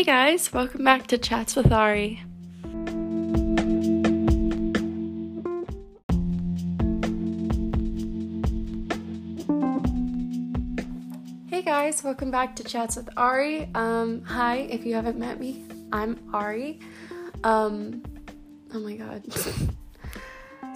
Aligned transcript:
Hey 0.00 0.04
guys, 0.04 0.50
welcome 0.50 0.82
back 0.82 1.08
to 1.08 1.18
Chats 1.18 1.54
with 1.54 1.70
Ari. 1.70 2.22
Hey 11.48 11.60
guys, 11.60 12.02
welcome 12.02 12.30
back 12.30 12.56
to 12.56 12.64
Chats 12.64 12.96
with 12.96 13.10
Ari. 13.18 13.68
Um, 13.74 14.22
hi, 14.24 14.60
if 14.70 14.86
you 14.86 14.94
haven't 14.94 15.18
met 15.18 15.38
me, 15.38 15.66
I'm 15.92 16.18
Ari. 16.32 16.80
Um, 17.44 18.02
oh 18.72 18.80
my 18.80 18.96
god. 18.96 19.22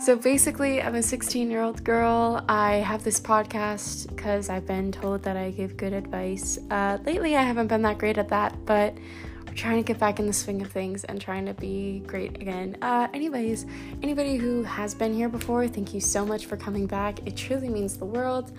so 0.05 0.17
basically, 0.17 0.83
I'm 0.83 0.97
a 0.97 1.03
16 1.03 1.51
year 1.51 1.63
old 1.63 1.83
girl. 1.83 2.45
I 2.47 2.75
have 2.75 3.03
this 3.03 3.19
podcast 3.19 4.07
because 4.09 4.51
I've 4.51 4.67
been 4.67 4.93
told 4.93 5.23
that 5.23 5.35
I 5.35 5.51
give 5.51 5.79
good 5.79 5.95
advice. 5.95 6.59
Uh, 6.71 6.99
lately, 7.07 7.37
I 7.37 7.43
haven't 7.43 7.69
been 7.69 7.81
that 7.83 7.97
great 7.97 8.19
at 8.19 8.29
that, 8.29 8.67
but 8.67 8.95
we're 9.47 9.55
trying 9.55 9.79
to 9.79 9.83
get 9.83 9.99
back 9.99 10.19
in 10.19 10.27
the 10.27 10.33
swing 10.35 10.61
of 10.61 10.71
things 10.71 11.05
and 11.05 11.19
trying 11.19 11.47
to 11.47 11.55
be 11.55 12.01
great 12.07 12.37
again. 12.37 12.77
Uh, 12.83 13.09
anyways, 13.15 13.65
anybody 14.03 14.37
who 14.37 14.63
has 14.63 14.95
been 14.95 15.15
here 15.15 15.31
before, 15.31 15.67
thank 15.69 15.95
you 15.95 16.01
so 16.01 16.27
much 16.27 16.45
for 16.45 16.59
coming 16.59 16.87
back. 16.87 17.27
It 17.27 17.35
truly 17.35 17.71
means 17.71 17.97
the 17.97 18.05
world. 18.05 18.53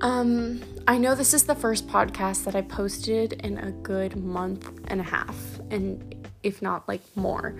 Um, 0.00 0.62
I 0.88 0.96
know 0.96 1.14
this 1.14 1.34
is 1.34 1.44
the 1.44 1.54
first 1.54 1.88
podcast 1.88 2.44
that 2.44 2.56
I 2.56 2.62
posted 2.62 3.34
in 3.44 3.58
a 3.58 3.70
good 3.70 4.16
month 4.16 4.70
and 4.88 4.98
a 4.98 5.04
half, 5.04 5.36
and 5.70 6.26
if 6.42 6.62
not 6.62 6.88
like 6.88 7.02
more. 7.16 7.54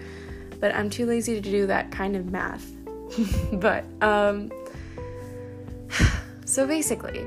But 0.59 0.75
I'm 0.75 0.89
too 0.89 1.05
lazy 1.05 1.35
to 1.35 1.51
do 1.51 1.67
that 1.67 1.91
kind 1.91 2.17
of 2.17 2.25
math. 2.33 2.65
but 3.53 3.85
um 4.01 4.51
so 6.45 6.67
basically, 6.67 7.27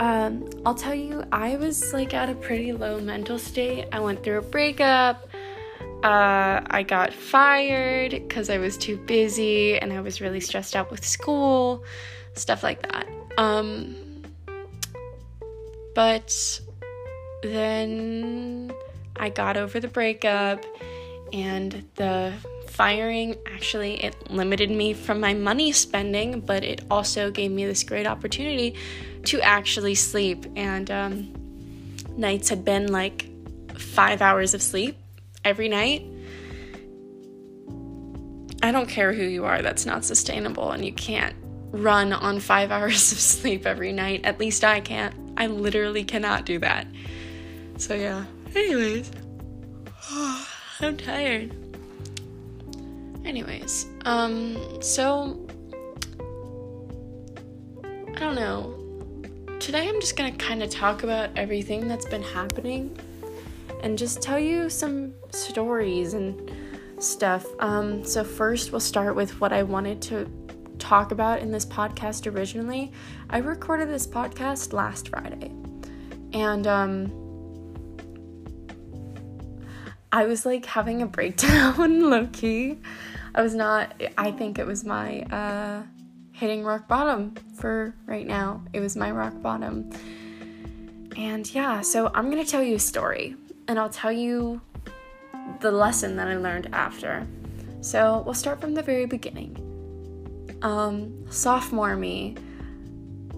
um, 0.00 0.48
I'll 0.64 0.74
tell 0.74 0.94
you, 0.94 1.24
I 1.32 1.56
was 1.56 1.92
like 1.92 2.14
at 2.14 2.28
a 2.28 2.34
pretty 2.34 2.72
low 2.72 3.00
mental 3.00 3.38
state. 3.38 3.86
I 3.92 4.00
went 4.00 4.22
through 4.22 4.38
a 4.38 4.42
breakup. 4.42 5.28
Uh, 6.02 6.60
I 6.66 6.84
got 6.86 7.12
fired 7.12 8.10
because 8.10 8.50
I 8.50 8.58
was 8.58 8.76
too 8.76 8.96
busy 8.96 9.78
and 9.78 9.92
I 9.92 10.00
was 10.00 10.20
really 10.20 10.40
stressed 10.40 10.76
out 10.76 10.90
with 10.90 11.04
school, 11.04 11.84
stuff 12.34 12.62
like 12.62 12.82
that. 12.82 13.08
Um, 13.38 14.22
but 15.94 16.60
then 17.42 18.72
I 19.16 19.30
got 19.30 19.56
over 19.56 19.80
the 19.80 19.88
breakup 19.88 20.64
and 21.32 21.84
the 21.94 22.34
firing 22.76 23.34
actually 23.46 23.94
it 24.04 24.30
limited 24.30 24.70
me 24.70 24.92
from 24.92 25.18
my 25.18 25.32
money 25.32 25.72
spending 25.72 26.40
but 26.40 26.62
it 26.62 26.84
also 26.90 27.30
gave 27.30 27.50
me 27.50 27.64
this 27.64 27.82
great 27.82 28.06
opportunity 28.06 28.76
to 29.24 29.40
actually 29.40 29.94
sleep 29.94 30.46
and 30.56 30.90
um, 30.90 31.32
nights 32.16 32.48
had 32.48 32.64
been 32.64 32.92
like 32.92 33.26
five 33.78 34.20
hours 34.20 34.52
of 34.54 34.62
sleep 34.62 34.96
every 35.44 35.68
night 35.68 36.04
i 38.62 38.70
don't 38.70 38.88
care 38.88 39.12
who 39.12 39.24
you 39.24 39.44
are 39.44 39.62
that's 39.62 39.86
not 39.86 40.04
sustainable 40.04 40.70
and 40.70 40.84
you 40.84 40.92
can't 40.92 41.34
run 41.72 42.12
on 42.12 42.40
five 42.40 42.70
hours 42.76 43.12
of 43.12 43.18
sleep 43.18 43.66
every 43.66 43.92
night. 43.92 44.24
At 44.24 44.38
least 44.38 44.64
I 44.64 44.80
can't. 44.80 45.14
I 45.36 45.46
literally 45.46 46.04
cannot 46.04 46.46
do 46.46 46.58
that. 46.60 46.86
So, 47.78 47.94
yeah. 47.94 48.24
Anyways, 48.54 49.10
I'm 50.80 50.96
tired. 50.96 51.65
Anyways, 53.26 53.86
um, 54.04 54.80
so 54.80 55.46
I 57.84 58.18
don't 58.18 58.36
know. 58.36 58.72
Today 59.58 59.88
I'm 59.88 60.00
just 60.00 60.16
gonna 60.16 60.32
kind 60.32 60.62
of 60.62 60.70
talk 60.70 61.02
about 61.02 61.30
everything 61.36 61.88
that's 61.88 62.06
been 62.06 62.22
happening 62.22 62.96
and 63.82 63.98
just 63.98 64.22
tell 64.22 64.38
you 64.38 64.70
some 64.70 65.12
stories 65.32 66.14
and 66.14 66.50
stuff. 66.98 67.44
Um, 67.58 68.04
so, 68.04 68.24
first, 68.24 68.72
we'll 68.72 68.80
start 68.80 69.14
with 69.16 69.40
what 69.40 69.52
I 69.52 69.64
wanted 69.64 70.00
to 70.02 70.30
talk 70.78 71.10
about 71.10 71.40
in 71.40 71.50
this 71.50 71.66
podcast 71.66 72.32
originally, 72.32 72.92
I 73.28 73.38
recorded 73.38 73.88
this 73.88 74.06
podcast 74.06 74.72
last 74.72 75.08
Friday. 75.08 75.50
And 76.32 76.66
um 76.66 77.12
I 80.12 80.24
was 80.26 80.46
like 80.46 80.64
having 80.64 81.02
a 81.02 81.06
breakdown 81.06 82.00
low 82.10 82.26
key. 82.28 82.78
I 83.36 83.42
was 83.42 83.54
not 83.54 83.94
I 84.18 84.32
think 84.32 84.58
it 84.58 84.66
was 84.66 84.84
my 84.84 85.20
uh 85.22 85.82
hitting 86.32 86.64
rock 86.64 86.88
bottom 86.88 87.34
for 87.54 87.94
right 88.06 88.26
now. 88.26 88.62
It 88.72 88.80
was 88.80 88.96
my 88.96 89.10
rock 89.10 89.40
bottom. 89.40 89.90
And 91.16 91.52
yeah, 91.54 91.80
so 91.80 92.10
I'm 92.14 92.30
going 92.30 92.44
to 92.44 92.50
tell 92.50 92.62
you 92.62 92.74
a 92.74 92.78
story 92.78 93.36
and 93.68 93.78
I'll 93.78 93.88
tell 93.88 94.12
you 94.12 94.60
the 95.60 95.70
lesson 95.70 96.16
that 96.16 96.28
I 96.28 96.36
learned 96.36 96.68
after. 96.74 97.26
So, 97.80 98.22
we'll 98.26 98.34
start 98.34 98.60
from 98.60 98.74
the 98.74 98.82
very 98.82 99.06
beginning 99.06 99.66
um, 100.62 101.30
sophomore 101.30 101.96
me, 101.96 102.34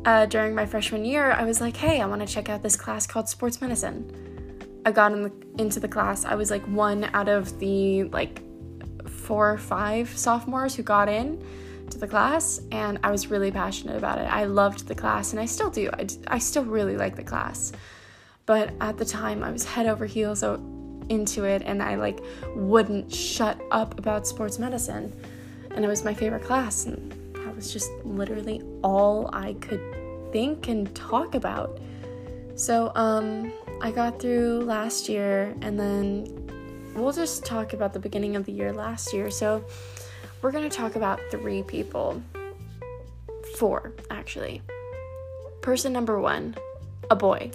uh, 0.04 0.26
during 0.26 0.54
my 0.54 0.66
freshman 0.66 1.04
year, 1.04 1.32
I 1.32 1.44
was 1.44 1.60
like, 1.60 1.76
hey, 1.76 2.00
I 2.00 2.06
want 2.06 2.26
to 2.26 2.26
check 2.26 2.48
out 2.48 2.62
this 2.62 2.76
class 2.76 3.06
called 3.06 3.28
sports 3.28 3.60
medicine. 3.60 4.80
I 4.86 4.92
got 4.92 5.12
in 5.12 5.22
the, 5.22 5.32
into 5.59 5.80
the 5.80 5.88
class. 5.88 6.25
I 6.25 6.34
was 6.34 6.50
like 6.50 6.65
one 6.66 7.04
out 7.12 7.28
of 7.28 7.59
the 7.59 8.04
like 8.04 8.41
four 9.28 9.53
or 9.53 9.59
five 9.59 10.09
sophomores 10.16 10.75
who 10.75 10.83
got 10.83 11.09
in 11.09 11.44
to 11.91 11.99
the 11.99 12.09
class, 12.09 12.61
and 12.72 12.99
I 13.05 13.11
was 13.11 13.28
really 13.28 13.53
passionate 13.53 13.97
about 13.97 14.19
it. 14.19 14.25
I 14.25 14.44
loved 14.44 14.89
the 14.89 14.94
class, 14.94 15.33
and 15.33 15.41
I 15.41 15.47
still 15.47 15.71
do. 15.71 15.91
I, 15.93 16.06
I 16.27 16.39
still 16.39 16.65
really 16.65 16.97
like 16.97 17.15
the 17.15 17.22
class. 17.22 17.72
But 18.47 18.72
at 18.81 18.99
the 18.99 19.05
time, 19.05 19.44
I 19.44 19.50
was 19.50 19.65
head 19.65 19.87
over 19.87 20.06
heels 20.06 20.43
into 20.43 21.44
it, 21.44 21.62
and 21.65 21.83
I 21.83 21.94
like 21.94 22.21
wouldn't 22.56 23.15
shut 23.15 23.61
up 23.71 23.99
about 23.99 24.27
sports 24.27 24.59
medicine 24.59 25.12
and 25.78 25.84
it 25.84 25.89
was 25.89 26.05
my 26.05 26.12
favorite 26.12 26.43
class 26.43 26.87
and 26.87 27.12
that 27.37 27.55
was 27.55 27.72
just 27.72 27.89
literally 28.05 28.62
all 28.83 29.31
I 29.33 29.53
could 29.55 29.81
think 30.33 30.66
and 30.66 30.93
talk 30.95 31.37
about. 31.37 31.78
So 32.56 32.91
um 32.97 33.53
I 33.81 33.93
got 33.93 34.21
through 34.21 34.65
last 34.65 35.09
year 35.09 35.55
and 35.62 35.78
then 35.78 36.38
we'll 37.03 37.12
just 37.12 37.44
talk 37.44 37.72
about 37.72 37.92
the 37.92 37.98
beginning 37.98 38.36
of 38.36 38.44
the 38.44 38.53
year 38.53 38.72
last 38.72 39.12
year. 39.12 39.31
So 39.31 39.64
we're 40.42 40.53
going 40.53 40.69
to 40.69 40.76
talk 40.76 40.97
about 40.97 41.20
three 41.31 41.62
people. 41.62 42.22
Four, 43.56 43.92
actually. 44.10 44.62
Person 45.62 45.92
number 45.92 46.20
1, 46.20 46.56
a 47.10 47.16
boy. 47.16 47.50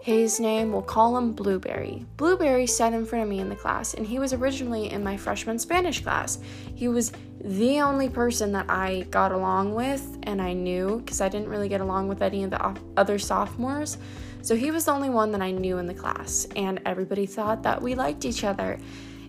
His 0.00 0.38
name, 0.38 0.72
we'll 0.72 0.82
call 0.82 1.18
him 1.18 1.32
Blueberry. 1.32 2.06
Blueberry 2.16 2.66
sat 2.66 2.92
in 2.92 3.04
front 3.04 3.24
of 3.24 3.28
me 3.28 3.40
in 3.40 3.48
the 3.48 3.56
class, 3.56 3.94
and 3.94 4.06
he 4.06 4.18
was 4.18 4.32
originally 4.32 4.90
in 4.90 5.02
my 5.02 5.16
freshman 5.16 5.58
Spanish 5.58 6.02
class. 6.02 6.38
He 6.74 6.88
was 6.88 7.12
the 7.40 7.80
only 7.80 8.08
person 8.08 8.52
that 8.52 8.66
I 8.68 9.06
got 9.10 9.32
along 9.32 9.74
with 9.74 10.18
and 10.24 10.40
I 10.40 10.52
knew 10.52 10.98
because 11.00 11.20
I 11.20 11.28
didn't 11.28 11.48
really 11.48 11.68
get 11.68 11.80
along 11.80 12.08
with 12.08 12.22
any 12.22 12.44
of 12.44 12.50
the 12.50 12.76
other 12.96 13.18
sophomores. 13.18 13.98
So 14.42 14.56
he 14.56 14.70
was 14.70 14.84
the 14.86 14.92
only 14.92 15.10
one 15.10 15.32
that 15.32 15.42
I 15.42 15.50
knew 15.50 15.78
in 15.78 15.86
the 15.86 15.94
class, 15.94 16.46
and 16.56 16.80
everybody 16.86 17.26
thought 17.26 17.62
that 17.64 17.82
we 17.82 17.94
liked 17.94 18.24
each 18.24 18.44
other. 18.44 18.78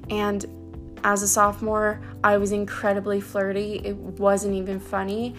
And 0.09 0.45
as 1.03 1.23
a 1.23 1.27
sophomore, 1.27 2.01
I 2.23 2.37
was 2.37 2.51
incredibly 2.51 3.21
flirty. 3.21 3.81
It 3.83 3.95
wasn't 3.95 4.55
even 4.55 4.79
funny. 4.79 5.35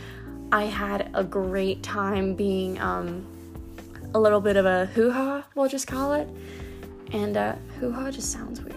I 0.52 0.64
had 0.64 1.10
a 1.14 1.22
great 1.22 1.82
time 1.82 2.34
being 2.34 2.80
um, 2.80 3.26
a 4.14 4.18
little 4.18 4.40
bit 4.40 4.56
of 4.56 4.66
a 4.66 4.86
hoo 4.86 5.10
ha, 5.10 5.44
we'll 5.54 5.68
just 5.68 5.86
call 5.86 6.14
it. 6.14 6.28
And 7.12 7.36
uh, 7.36 7.54
hoo 7.78 7.92
ha 7.92 8.10
just 8.10 8.32
sounds 8.32 8.60
weird. 8.60 8.76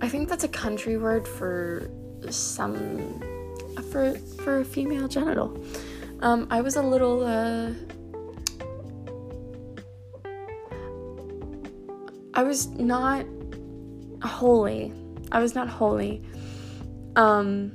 I 0.00 0.08
think 0.08 0.28
that's 0.28 0.44
a 0.44 0.48
country 0.48 0.96
word 0.96 1.28
for 1.28 1.88
some 2.30 3.20
for 3.90 4.14
for 4.42 4.60
a 4.60 4.64
female 4.64 5.08
genital. 5.08 5.64
Um, 6.20 6.46
I 6.50 6.60
was 6.60 6.76
a 6.76 6.82
little 6.82 7.24
uh, 7.24 7.72
I 12.34 12.42
was 12.42 12.68
not 12.68 13.26
holy. 14.22 14.92
I 15.30 15.40
was 15.40 15.54
not 15.54 15.68
holy. 15.68 16.22
Um, 17.16 17.72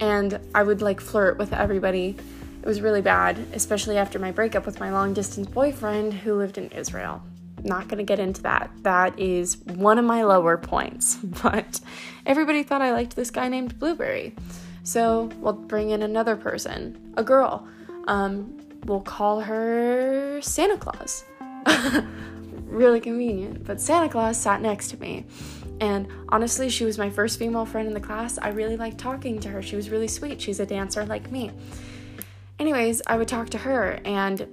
and 0.00 0.38
I 0.54 0.62
would 0.62 0.82
like 0.82 1.00
flirt 1.00 1.38
with 1.38 1.52
everybody. 1.52 2.16
It 2.60 2.66
was 2.66 2.80
really 2.80 3.02
bad, 3.02 3.38
especially 3.52 3.96
after 3.96 4.18
my 4.18 4.30
breakup 4.30 4.66
with 4.66 4.80
my 4.80 4.90
long 4.90 5.14
distance 5.14 5.48
boyfriend 5.48 6.12
who 6.12 6.34
lived 6.34 6.58
in 6.58 6.68
Israel 6.68 7.22
not 7.64 7.88
to 7.98 8.02
get 8.02 8.18
into 8.18 8.42
that. 8.42 8.70
That 8.82 9.18
is 9.18 9.58
one 9.58 9.98
of 9.98 10.04
my 10.04 10.22
lower 10.22 10.56
points. 10.56 11.18
But 11.42 11.80
everybody 12.26 12.62
thought 12.62 12.82
I 12.82 12.92
liked 12.92 13.16
this 13.16 13.30
guy 13.30 13.48
named 13.48 13.78
Blueberry. 13.78 14.34
So 14.82 15.30
we'll 15.38 15.52
bring 15.52 15.90
in 15.90 16.02
another 16.02 16.36
person, 16.36 17.12
a 17.16 17.22
girl. 17.22 17.66
Um, 18.06 18.56
we'll 18.84 19.00
call 19.00 19.40
her 19.40 20.40
Santa 20.42 20.78
Claus. 20.78 21.24
really 22.78 23.00
convenient. 23.00 23.64
But 23.64 23.80
Santa 23.80 24.08
Claus 24.08 24.38
sat 24.38 24.62
next 24.62 24.90
to 24.90 25.00
me. 25.00 25.26
And 25.80 26.08
honestly, 26.28 26.68
she 26.70 26.84
was 26.84 26.96
my 26.96 27.10
first 27.10 27.38
female 27.38 27.66
friend 27.66 27.86
in 27.86 27.94
the 27.94 28.00
class. 28.00 28.38
I 28.38 28.48
really 28.48 28.76
liked 28.76 28.98
talking 28.98 29.38
to 29.40 29.48
her. 29.48 29.62
She 29.62 29.76
was 29.76 29.90
really 29.90 30.08
sweet. 30.08 30.40
She's 30.40 30.60
a 30.60 30.66
dancer 30.66 31.04
like 31.04 31.30
me. 31.30 31.50
Anyways, 32.58 33.02
I 33.06 33.16
would 33.16 33.28
talk 33.28 33.50
to 33.50 33.58
her, 33.58 34.00
and 34.04 34.48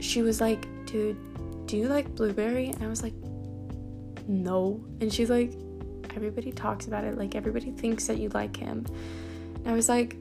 she 0.00 0.22
was 0.22 0.40
like, 0.40 0.66
dude, 0.86 1.16
Do 1.66 1.76
you 1.76 1.88
like 1.88 2.14
blueberry? 2.14 2.68
And 2.68 2.82
I 2.82 2.88
was 2.88 3.02
like, 3.02 3.14
No. 4.26 4.84
And 5.00 5.12
she's 5.12 5.30
like, 5.30 5.52
Everybody 6.16 6.50
talks 6.50 6.86
about 6.86 7.04
it. 7.04 7.16
Like, 7.18 7.34
everybody 7.34 7.70
thinks 7.70 8.06
that 8.06 8.18
you 8.18 8.28
like 8.30 8.56
him. 8.56 8.86
And 9.56 9.68
I 9.68 9.72
was 9.72 9.88
like, 9.88 10.16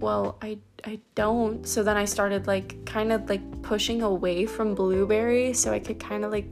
Well, 0.00 0.36
I, 0.42 0.58
I 0.84 1.00
don't. 1.14 1.66
So 1.66 1.82
then 1.82 1.96
I 1.96 2.04
started 2.04 2.46
like 2.46 2.84
kind 2.84 3.12
of 3.12 3.28
like 3.30 3.42
pushing 3.64 4.02
away 4.02 4.46
from 4.46 4.74
blueberry 4.74 5.52
so 5.52 5.72
I 5.72 5.78
could 5.78 5.98
kind 5.98 6.24
of 6.24 6.30
like 6.30 6.46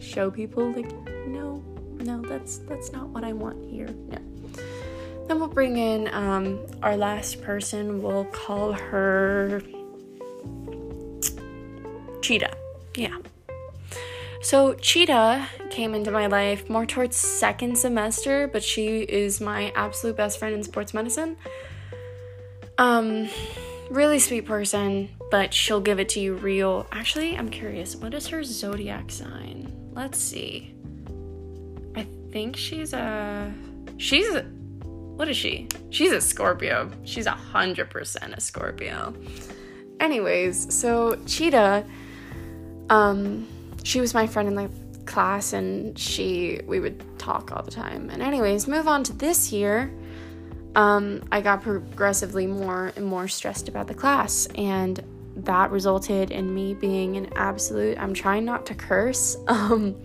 show 0.00 0.30
people, 0.30 0.72
like, 0.72 0.90
No, 1.26 1.62
no, 2.00 2.20
that's 2.22 2.58
that's 2.58 2.92
not 2.92 3.08
what 3.08 3.24
I 3.24 3.32
want 3.32 3.64
here. 3.70 3.88
No. 4.08 4.18
Then 5.28 5.38
we'll 5.38 5.48
bring 5.48 5.76
in 5.76 6.12
um, 6.12 6.66
our 6.82 6.96
last 6.96 7.40
person. 7.42 8.02
We'll 8.02 8.24
call 8.26 8.72
her 8.72 9.62
Cheetah. 12.20 12.56
Yeah. 12.96 13.16
So 14.42 14.74
Cheetah 14.74 15.48
came 15.70 15.94
into 15.94 16.10
my 16.10 16.26
life 16.26 16.68
more 16.68 16.84
towards 16.84 17.16
second 17.16 17.78
semester, 17.78 18.48
but 18.48 18.62
she 18.62 19.02
is 19.02 19.40
my 19.40 19.72
absolute 19.76 20.16
best 20.16 20.38
friend 20.38 20.54
in 20.54 20.64
sports 20.64 20.92
medicine. 20.92 21.36
Um, 22.76 23.28
really 23.92 24.18
sweet 24.18 24.46
person, 24.46 25.10
but 25.30 25.54
she'll 25.54 25.80
give 25.80 26.00
it 26.00 26.08
to 26.10 26.20
you 26.20 26.34
real. 26.34 26.86
Actually, 26.92 27.36
I'm 27.36 27.48
curious. 27.48 27.94
What 27.96 28.14
is 28.14 28.26
her 28.28 28.42
zodiac 28.42 29.10
sign? 29.10 29.72
Let's 29.92 30.18
see. 30.18 30.74
I 31.94 32.06
think 32.30 32.56
she's 32.56 32.92
a. 32.92 33.52
She's. 33.98 34.34
What 34.82 35.28
is 35.28 35.36
she? 35.36 35.68
She's 35.90 36.12
a 36.12 36.20
Scorpio. 36.20 36.90
She's 37.04 37.26
a 37.26 37.32
hundred 37.32 37.90
percent 37.90 38.34
a 38.34 38.40
Scorpio. 38.40 39.14
Anyways, 40.00 40.74
so 40.74 41.16
Cheetah 41.26 41.84
um, 42.92 43.46
she 43.84 44.00
was 44.00 44.12
my 44.12 44.26
friend 44.26 44.48
in 44.48 44.54
the 44.54 44.70
class 45.06 45.54
and 45.54 45.98
she 45.98 46.60
we 46.66 46.78
would 46.78 47.02
talk 47.18 47.50
all 47.52 47.62
the 47.62 47.70
time. 47.70 48.10
And 48.10 48.22
anyways, 48.22 48.68
move 48.68 48.86
on 48.86 49.02
to 49.04 49.12
this 49.14 49.50
year. 49.50 49.92
Um, 50.74 51.22
I 51.30 51.40
got 51.40 51.62
progressively 51.62 52.46
more 52.46 52.92
and 52.96 53.04
more 53.04 53.28
stressed 53.28 53.68
about 53.68 53.88
the 53.88 53.94
class 53.94 54.46
and 54.54 55.02
that 55.36 55.70
resulted 55.70 56.30
in 56.30 56.54
me 56.54 56.74
being 56.74 57.16
an 57.16 57.28
absolute 57.36 57.98
I'm 57.98 58.14
trying 58.14 58.44
not 58.44 58.66
to 58.66 58.74
curse. 58.74 59.36
Um 59.48 59.96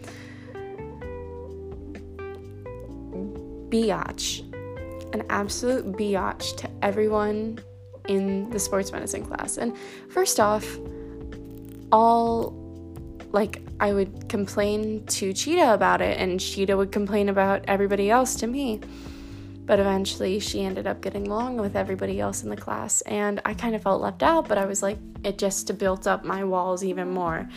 biatch. 3.70 4.44
An 5.14 5.24
absolute 5.30 5.94
biatch 5.94 6.56
to 6.58 6.70
everyone 6.82 7.60
in 8.08 8.50
the 8.50 8.60
sports 8.60 8.92
medicine 8.92 9.26
class. 9.26 9.58
And 9.58 9.76
first 10.10 10.40
off, 10.40 10.66
all 11.92 12.54
like 13.32 13.62
I 13.80 13.94
would 13.94 14.30
complain 14.30 15.06
to 15.08 15.34
Cheetah 15.34 15.74
about 15.74 16.02
it, 16.02 16.18
and 16.18 16.40
Cheetah 16.40 16.76
would 16.76 16.92
complain 16.92 17.30
about 17.30 17.64
everybody 17.68 18.10
else 18.10 18.36
to 18.36 18.48
me. 18.48 18.80
But 19.68 19.82
eventually, 19.82 20.40
she 20.40 20.64
ended 20.64 20.88
up 20.88 21.02
getting 21.02 21.28
along 21.28 21.58
with 21.58 21.76
everybody 21.76 22.22
else 22.22 22.42
in 22.42 22.50
the 22.50 22.56
class, 22.56 23.02
and 23.02 23.42
I 23.44 23.54
kind 23.54 23.76
of 23.76 23.84
felt 23.84 24.02
left 24.02 24.24
out, 24.24 24.48
but 24.48 24.58
I 24.58 24.66
was 24.66 24.82
like, 24.82 24.98
it 25.26 25.38
just 25.38 25.78
built 25.78 26.08
up 26.08 26.24
my 26.24 26.46
walls 26.46 26.86
even 26.86 27.10
more. 27.10 27.50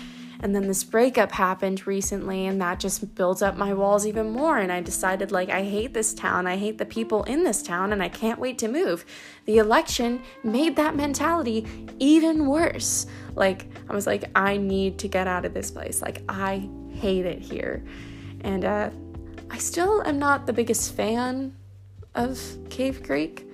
And 0.42 0.54
then 0.54 0.66
this 0.66 0.82
breakup 0.82 1.30
happened 1.30 1.86
recently, 1.86 2.46
and 2.46 2.60
that 2.60 2.80
just 2.80 3.14
built 3.14 3.44
up 3.44 3.56
my 3.56 3.72
walls 3.74 4.06
even 4.06 4.30
more. 4.30 4.58
And 4.58 4.72
I 4.72 4.80
decided, 4.80 5.30
like, 5.30 5.50
I 5.50 5.62
hate 5.62 5.94
this 5.94 6.12
town, 6.12 6.48
I 6.48 6.56
hate 6.56 6.78
the 6.78 6.86
people 6.86 7.22
in 7.24 7.44
this 7.44 7.62
town, 7.62 7.92
and 7.92 8.02
I 8.02 8.08
can't 8.08 8.40
wait 8.40 8.58
to 8.58 8.68
move. 8.68 9.04
The 9.44 9.58
election 9.58 10.20
made 10.42 10.74
that 10.76 10.96
mentality 10.96 11.64
even 12.00 12.46
worse. 12.46 13.06
Like, 13.36 13.66
I 13.88 13.94
was 13.94 14.08
like, 14.08 14.24
I 14.34 14.56
need 14.56 14.98
to 14.98 15.08
get 15.08 15.28
out 15.28 15.44
of 15.44 15.54
this 15.54 15.70
place. 15.70 16.02
Like, 16.02 16.22
I 16.28 16.68
hate 16.90 17.24
it 17.26 17.40
here. 17.40 17.84
And 18.40 18.64
uh, 18.64 18.90
I 19.48 19.58
still 19.58 20.02
am 20.02 20.18
not 20.18 20.46
the 20.46 20.52
biggest 20.52 20.94
fan 20.96 21.54
of 22.14 22.40
Cave 22.68 23.02
Creek, 23.02 23.46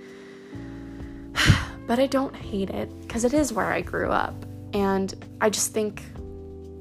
but 1.86 1.98
I 1.98 2.06
don't 2.06 2.34
hate 2.34 2.70
it 2.70 2.90
because 3.02 3.24
it 3.24 3.34
is 3.34 3.52
where 3.52 3.66
I 3.66 3.80
grew 3.80 4.10
up. 4.10 4.34
And 4.72 5.14
I 5.40 5.50
just 5.50 5.72
think, 5.72 6.02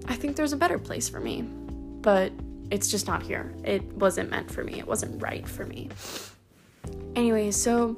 I 0.07 0.15
think 0.15 0.35
there's 0.35 0.53
a 0.53 0.57
better 0.57 0.79
place 0.79 1.07
for 1.07 1.19
me, 1.19 1.41
but 1.41 2.31
it's 2.71 2.89
just 2.89 3.07
not 3.07 3.23
here. 3.23 3.53
It 3.63 3.83
wasn't 3.93 4.29
meant 4.29 4.51
for 4.51 4.63
me, 4.63 4.79
it 4.79 4.87
wasn't 4.87 5.21
right 5.21 5.47
for 5.47 5.65
me. 5.65 5.89
Anyway, 7.15 7.51
so 7.51 7.97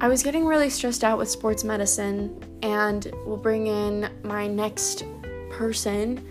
I 0.00 0.08
was 0.08 0.22
getting 0.22 0.44
really 0.44 0.68
stressed 0.68 1.04
out 1.04 1.18
with 1.18 1.30
sports 1.30 1.64
medicine, 1.64 2.38
and 2.62 3.10
we'll 3.24 3.36
bring 3.36 3.68
in 3.68 4.10
my 4.22 4.46
next 4.46 5.04
person. 5.50 6.26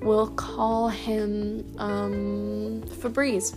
We'll 0.00 0.28
call 0.28 0.88
him 0.88 1.74
um, 1.78 2.82
Febreze. 2.86 3.56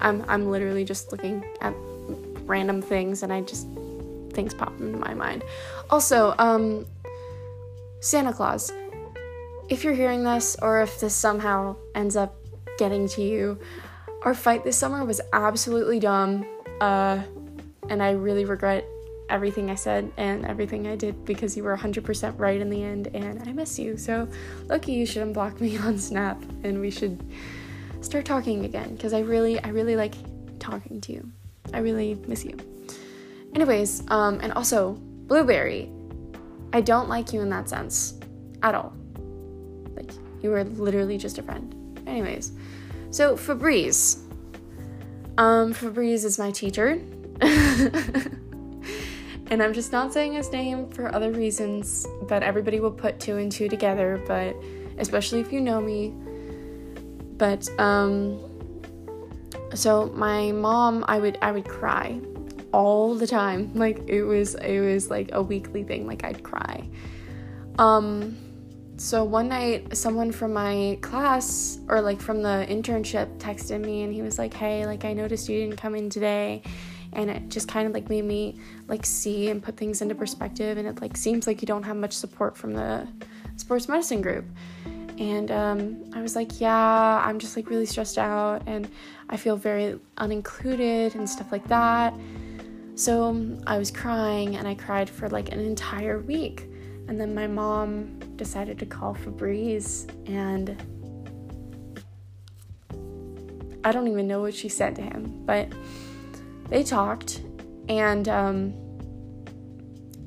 I'm, 0.00 0.24
I'm 0.28 0.50
literally 0.50 0.84
just 0.84 1.12
looking 1.12 1.44
at 1.60 1.74
random 2.44 2.82
things, 2.82 3.22
and 3.22 3.32
I 3.32 3.40
just 3.40 3.66
things 4.32 4.54
pop 4.54 4.78
into 4.80 4.98
my 4.98 5.14
mind. 5.14 5.42
Also, 5.90 6.34
um, 6.38 6.86
Santa 8.00 8.32
Claus. 8.32 8.72
If 9.68 9.82
you're 9.82 9.94
hearing 9.94 10.22
this, 10.22 10.56
or 10.62 10.80
if 10.80 11.00
this 11.00 11.14
somehow 11.14 11.76
ends 11.94 12.14
up 12.14 12.36
getting 12.78 13.08
to 13.08 13.22
you, 13.22 13.58
our 14.22 14.34
fight 14.34 14.62
this 14.62 14.76
summer 14.76 15.04
was 15.04 15.20
absolutely 15.32 15.98
dumb. 15.98 16.46
Uh, 16.80 17.22
and 17.88 18.02
I 18.02 18.12
really 18.12 18.44
regret 18.44 18.84
everything 19.28 19.70
I 19.70 19.74
said 19.74 20.12
and 20.16 20.44
everything 20.46 20.86
I 20.86 20.96
did 20.96 21.24
because 21.24 21.56
you 21.56 21.64
were 21.64 21.76
100% 21.76 22.38
right 22.38 22.60
in 22.60 22.70
the 22.70 22.82
end 22.82 23.08
and 23.14 23.42
I 23.48 23.52
miss 23.52 23.78
you. 23.78 23.96
So, 23.96 24.28
lucky 24.66 24.92
you 24.92 25.06
should 25.06 25.26
unblock 25.26 25.60
me 25.60 25.76
on 25.88 25.98
Snap 25.98 26.40
and 26.62 26.80
we 26.80 26.90
should 26.90 27.20
start 28.06 28.24
talking 28.24 28.64
again 28.64 28.94
because 28.94 29.12
I 29.12 29.20
really 29.20 29.62
I 29.62 29.68
really 29.68 29.96
like 29.96 30.14
talking 30.58 31.00
to 31.02 31.12
you. 31.12 31.30
I 31.74 31.78
really 31.78 32.14
miss 32.26 32.44
you. 32.44 32.56
Anyways, 33.54 34.08
um 34.10 34.38
and 34.42 34.52
also 34.52 34.92
Blueberry. 35.26 35.90
I 36.72 36.80
don't 36.80 37.08
like 37.08 37.32
you 37.32 37.40
in 37.40 37.50
that 37.50 37.68
sense 37.68 38.14
at 38.62 38.74
all. 38.74 38.94
Like 39.96 40.10
you 40.40 40.50
were 40.50 40.62
literally 40.64 41.18
just 41.18 41.38
a 41.38 41.42
friend. 41.42 42.00
Anyways, 42.06 42.52
so 43.10 43.36
Febreze. 43.36 44.18
Um 45.36 45.74
Febreze 45.74 46.24
is 46.24 46.38
my 46.38 46.52
teacher. 46.52 47.00
and 49.50 49.62
I'm 49.62 49.72
just 49.74 49.90
not 49.90 50.12
saying 50.12 50.34
his 50.34 50.50
name 50.52 50.88
for 50.90 51.12
other 51.12 51.32
reasons, 51.32 52.06
but 52.28 52.44
everybody 52.44 52.78
will 52.78 52.92
put 52.92 53.18
two 53.18 53.38
and 53.38 53.50
two 53.50 53.68
together, 53.68 54.22
but 54.28 54.54
especially 54.98 55.40
if 55.40 55.52
you 55.52 55.60
know 55.60 55.80
me. 55.80 56.14
But 57.38 57.68
um 57.78 58.40
so 59.74 60.06
my 60.14 60.52
mom, 60.52 61.04
I 61.08 61.18
would 61.18 61.38
I 61.42 61.52
would 61.52 61.68
cry 61.68 62.20
all 62.72 63.14
the 63.14 63.26
time. 63.26 63.72
Like 63.74 64.08
it 64.08 64.22
was 64.22 64.54
it 64.54 64.80
was 64.80 65.10
like 65.10 65.30
a 65.32 65.42
weekly 65.42 65.84
thing, 65.84 66.06
like 66.06 66.24
I'd 66.24 66.42
cry. 66.42 66.88
Um 67.78 68.36
so 68.98 69.24
one 69.24 69.48
night 69.48 69.94
someone 69.94 70.32
from 70.32 70.54
my 70.54 70.98
class 71.02 71.78
or 71.88 72.00
like 72.00 72.20
from 72.20 72.42
the 72.42 72.66
internship 72.68 73.36
texted 73.38 73.84
me 73.84 74.02
and 74.02 74.14
he 74.14 74.22
was 74.22 74.38
like, 74.38 74.54
"Hey, 74.54 74.86
like 74.86 75.04
I 75.04 75.12
noticed 75.12 75.48
you 75.48 75.60
didn't 75.60 75.76
come 75.76 75.94
in 75.94 76.10
today." 76.10 76.62
and 77.12 77.30
it 77.30 77.48
just 77.48 77.66
kind 77.66 77.86
of 77.86 77.94
like 77.94 78.08
made 78.08 78.24
me 78.24 78.56
like 78.88 79.04
see 79.06 79.48
and 79.48 79.62
put 79.62 79.76
things 79.76 80.02
into 80.02 80.14
perspective 80.14 80.76
and 80.76 80.86
it 80.86 81.00
like 81.00 81.16
seems 81.16 81.46
like 81.46 81.62
you 81.62 81.66
don't 81.66 81.82
have 81.82 81.96
much 81.96 82.12
support 82.12 82.56
from 82.56 82.74
the 82.74 83.06
sports 83.56 83.88
medicine 83.88 84.20
group 84.20 84.44
and 85.18 85.50
um, 85.50 86.04
i 86.14 86.20
was 86.20 86.36
like 86.36 86.60
yeah 86.60 87.22
i'm 87.24 87.38
just 87.38 87.56
like 87.56 87.70
really 87.70 87.86
stressed 87.86 88.18
out 88.18 88.62
and 88.66 88.88
i 89.30 89.36
feel 89.36 89.56
very 89.56 89.98
unincluded 90.18 91.14
and 91.14 91.28
stuff 91.28 91.50
like 91.52 91.66
that. 91.68 92.14
So 92.94 93.24
um, 93.24 93.60
i 93.66 93.78
was 93.78 93.90
crying 93.90 94.56
and 94.56 94.66
i 94.66 94.74
cried 94.74 95.08
for 95.08 95.28
like 95.28 95.52
an 95.52 95.60
entire 95.60 96.18
week. 96.20 96.68
And 97.08 97.20
then 97.20 97.34
my 97.36 97.46
mom 97.46 98.18
decided 98.34 98.80
to 98.80 98.86
call 98.86 99.14
Febreze 99.14 100.10
and 100.28 100.76
I 103.86 103.92
don't 103.92 104.08
even 104.08 104.26
know 104.26 104.40
what 104.40 104.52
she 104.52 104.68
said 104.68 104.96
to 104.96 105.02
him, 105.02 105.44
but 105.46 105.72
they 106.68 106.82
talked, 106.82 107.40
and 107.88 108.28
um, 108.28 108.74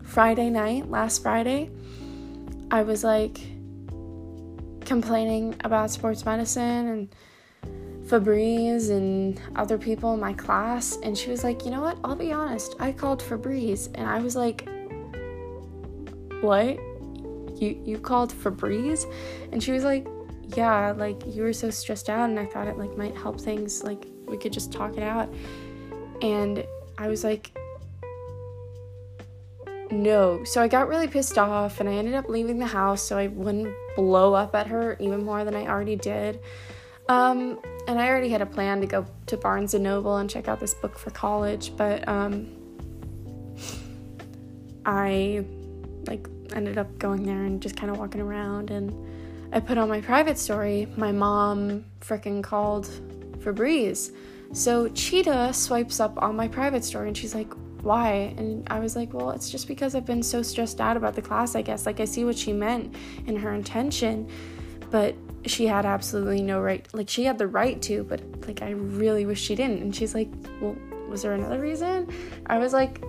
Friday 0.02 0.50
night, 0.50 0.90
last 0.90 1.22
Friday, 1.22 1.70
I 2.72 2.84
was 2.84 3.04
like 3.04 3.42
complaining 4.90 5.56
about 5.64 5.92
sports 5.92 6.26
medicine 6.26 6.88
and 6.88 7.16
Febreze 8.08 8.90
and 8.90 9.40
other 9.56 9.78
people 9.78 10.16
in 10.16 10.20
my 10.20 10.34
class, 10.34 10.98
and 11.04 11.16
she 11.16 11.30
was 11.30 11.44
like, 11.44 11.64
"You 11.64 11.70
know 11.70 11.82
what? 11.82 12.00
I'll 12.04 12.16
be 12.16 12.34
honest. 12.34 12.76
I 12.80 12.92
called 12.92 13.22
Febreze, 13.22 13.86
and 13.94 14.08
I 14.08 14.20
was 14.20 14.36
like, 14.36 14.68
what? 16.42 16.80
You 17.62 17.80
you 17.86 18.00
called 18.00 18.34
Febreze?" 18.34 19.06
And 19.52 19.62
she 19.62 19.72
was 19.72 19.84
like, 19.84 20.08
"Yeah, 20.58 20.92
like 20.98 21.22
you 21.28 21.44
were 21.44 21.54
so 21.54 21.70
stressed 21.70 22.10
out, 22.10 22.28
and 22.28 22.40
I 22.40 22.48
thought 22.48 22.68
it 22.68 22.80
like 22.80 22.98
might 22.98 23.16
help 23.16 23.40
things. 23.40 23.84
Like 23.84 24.08
we 24.26 24.38
could 24.38 24.52
just 24.52 24.72
talk 24.74 24.98
it 24.98 25.04
out." 25.04 25.30
And 26.24 26.66
I 26.98 27.08
was 27.10 27.24
like, 27.24 27.52
no. 29.92 30.44
So 30.44 30.62
I 30.62 30.68
got 30.68 30.88
really 30.88 31.08
pissed 31.08 31.38
off 31.38 31.80
and 31.80 31.90
I 31.90 31.94
ended 31.94 32.14
up 32.14 32.30
leaving 32.30 32.60
the 32.60 32.68
house 32.68 33.02
so 33.02 33.18
I 33.18 33.28
wouldn't 33.28 33.74
blow 34.00 34.34
up 34.34 34.56
at 34.56 34.68
her 34.68 34.96
even 35.02 35.26
more 35.26 35.44
than 35.44 35.56
I 35.56 35.68
already 35.68 35.98
did. 35.98 36.40
Um, 37.10 37.60
and 37.88 38.00
I 38.00 38.08
already 38.08 38.30
had 38.30 38.42
a 38.42 38.46
plan 38.46 38.80
to 38.80 38.88
go 38.88 39.06
to 39.26 39.36
Barnes 39.36 39.74
and 39.74 39.84
Noble 39.84 40.18
and 40.18 40.30
check 40.30 40.48
out 40.48 40.62
this 40.62 40.74
book 40.74 40.98
for 40.98 41.10
college, 41.10 41.76
but 41.76 42.08
um, 42.08 42.56
I 44.86 45.44
like 46.08 46.28
ended 46.54 46.78
up 46.78 46.98
going 46.98 47.24
there 47.26 47.44
and 47.44 47.62
just 47.62 47.76
kind 47.76 47.92
of 47.92 48.00
walking 48.00 48.22
around 48.22 48.72
and 48.72 48.94
I 49.52 49.60
put 49.60 49.78
on 49.78 49.90
my 49.90 50.00
private 50.00 50.38
story, 50.38 50.88
my 50.96 51.12
mom 51.12 51.84
freaking 52.00 52.42
called 52.42 52.88
Febreze. 53.40 54.12
So 54.54 54.88
Cheetah 54.88 55.54
swipes 55.54 56.00
up 56.00 56.22
on 56.22 56.36
my 56.36 56.48
private 56.48 56.86
story 56.86 57.08
and 57.08 57.18
she's 57.18 57.36
like, 57.36 57.52
why? 57.82 58.34
And 58.38 58.68
I 58.70 58.80
was 58.80 58.96
like, 58.96 59.14
well, 59.14 59.32
it's 59.32 59.50
just 59.50 59.68
because 59.68 59.96
I've 59.96 60.06
been 60.06 60.24
so 60.24 60.42
stressed 60.42 60.82
out 60.82 60.98
about 60.98 61.16
the 61.16 61.22
class, 61.22 61.56
I 61.56 61.62
guess. 61.62 61.86
Like, 61.86 62.00
I 62.00 62.06
see 62.06 62.24
what 62.26 62.38
she 62.38 62.54
meant 62.54 62.96
in 63.26 63.36
her 63.38 63.54
intention, 63.54 64.30
but 64.92 65.16
she 65.46 65.66
had 65.68 65.86
absolutely 65.86 66.42
no 66.42 66.60
right. 66.60 66.88
Like, 66.94 67.10
she 67.10 67.24
had 67.24 67.38
the 67.38 67.48
right 67.48 67.82
to, 67.84 68.04
but 68.04 68.22
like, 68.48 68.62
I 68.62 68.72
really 68.72 69.26
wish 69.26 69.42
she 69.42 69.56
didn't. 69.56 69.82
And 69.82 69.96
she's 69.96 70.14
like, 70.14 70.30
well, 70.62 70.76
was 71.08 71.22
there 71.24 71.34
another 71.34 71.60
reason? 71.60 72.08
I 72.46 72.58
was 72.60 72.74
like, 72.74 73.02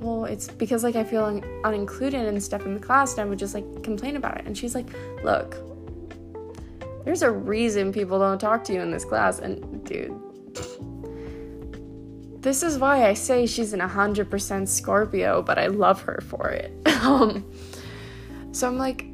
well, 0.00 0.24
it's 0.24 0.48
because 0.48 0.84
like 0.84 0.96
I 0.96 1.04
feel 1.04 1.24
un- 1.24 1.42
unincluded 1.64 2.28
and 2.28 2.42
stuff 2.42 2.64
in 2.66 2.74
the 2.74 2.80
class, 2.80 3.12
and 3.12 3.20
I 3.20 3.24
would 3.24 3.38
just 3.38 3.54
like 3.54 3.82
complain 3.82 4.16
about 4.16 4.38
it. 4.38 4.46
And 4.46 4.56
she's 4.56 4.74
like, 4.74 4.86
look, 5.24 5.56
there's 7.04 7.22
a 7.22 7.30
reason 7.30 7.92
people 7.92 8.18
don't 8.18 8.38
talk 8.38 8.64
to 8.64 8.72
you 8.72 8.80
in 8.80 8.90
this 8.90 9.04
class. 9.04 9.38
And 9.38 9.84
dude, 9.84 10.18
this 12.48 12.62
is 12.62 12.78
why 12.78 13.06
I 13.06 13.12
say 13.12 13.44
she's 13.44 13.74
an 13.74 13.80
100% 13.80 14.68
Scorpio, 14.68 15.42
but 15.42 15.58
I 15.58 15.66
love 15.66 16.00
her 16.00 16.22
for 16.26 16.48
it. 16.48 16.72
um, 17.02 17.44
so 18.52 18.66
I'm 18.66 18.78
like, 18.78 19.04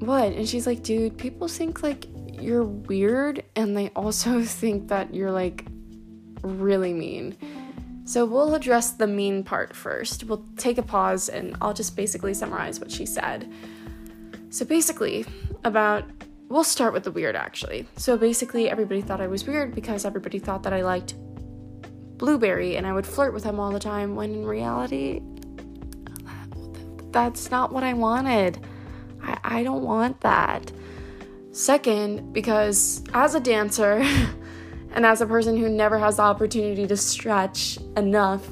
what? 0.00 0.32
And 0.32 0.48
she's 0.48 0.66
like, 0.66 0.82
dude, 0.82 1.16
people 1.16 1.46
think 1.46 1.84
like 1.84 2.06
you're 2.32 2.64
weird, 2.64 3.44
and 3.54 3.76
they 3.76 3.90
also 3.90 4.42
think 4.62 4.88
that 4.88 5.14
you're 5.14 5.30
like 5.30 5.66
really 6.42 6.92
mean. 6.92 7.36
So 8.04 8.24
we'll 8.24 8.56
address 8.56 8.90
the 8.90 9.06
mean 9.06 9.44
part 9.44 9.76
first. 9.76 10.24
We'll 10.24 10.44
take 10.56 10.78
a 10.78 10.82
pause 10.82 11.28
and 11.28 11.56
I'll 11.60 11.74
just 11.74 11.94
basically 11.94 12.34
summarize 12.34 12.80
what 12.80 12.90
she 12.90 13.06
said. 13.06 13.52
So 14.50 14.64
basically, 14.64 15.26
about 15.62 16.04
we'll 16.48 16.64
start 16.64 16.92
with 16.92 17.04
the 17.04 17.12
weird 17.12 17.36
actually. 17.36 17.86
So 17.96 18.16
basically, 18.16 18.68
everybody 18.68 19.00
thought 19.00 19.20
I 19.20 19.28
was 19.28 19.46
weird 19.46 19.76
because 19.76 20.04
everybody 20.04 20.40
thought 20.40 20.64
that 20.64 20.72
I 20.72 20.82
liked 20.82 21.14
Blueberry 22.18 22.76
and 22.76 22.86
I 22.86 22.92
would 22.92 23.06
flirt 23.06 23.32
with 23.32 23.44
him 23.44 23.58
all 23.58 23.70
the 23.70 23.78
time 23.78 24.16
when 24.16 24.34
in 24.34 24.44
reality, 24.44 25.22
that's 27.10 27.50
not 27.50 27.72
what 27.72 27.84
I 27.84 27.94
wanted. 27.94 28.60
I, 29.22 29.38
I 29.44 29.62
don't 29.62 29.82
want 29.82 30.20
that. 30.20 30.70
Second, 31.52 32.32
because 32.32 33.02
as 33.14 33.34
a 33.34 33.40
dancer 33.40 34.04
and 34.92 35.06
as 35.06 35.20
a 35.20 35.26
person 35.26 35.56
who 35.56 35.68
never 35.68 35.98
has 35.98 36.16
the 36.16 36.22
opportunity 36.22 36.86
to 36.86 36.96
stretch 36.96 37.78
enough, 37.96 38.46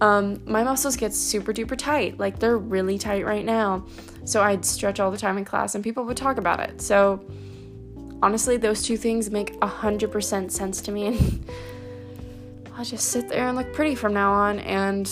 um, 0.00 0.40
my 0.46 0.64
muscles 0.64 0.96
get 0.96 1.12
super 1.12 1.52
duper 1.52 1.76
tight. 1.76 2.18
Like 2.18 2.38
they're 2.38 2.58
really 2.58 2.98
tight 2.98 3.26
right 3.26 3.44
now. 3.44 3.84
So 4.24 4.42
I'd 4.42 4.64
stretch 4.64 5.00
all 5.00 5.10
the 5.10 5.18
time 5.18 5.36
in 5.38 5.44
class 5.44 5.74
and 5.74 5.84
people 5.84 6.04
would 6.04 6.16
talk 6.16 6.38
about 6.38 6.60
it. 6.60 6.80
So 6.80 7.24
honestly, 8.22 8.56
those 8.56 8.82
two 8.82 8.96
things 8.96 9.30
make 9.30 9.58
100% 9.60 10.50
sense 10.50 10.80
to 10.82 10.92
me. 10.92 11.40
I'll 12.80 12.86
just 12.86 13.08
sit 13.08 13.28
there 13.28 13.46
and 13.46 13.58
look 13.58 13.74
pretty 13.74 13.94
from 13.94 14.14
now 14.14 14.32
on, 14.32 14.58
and 14.60 15.06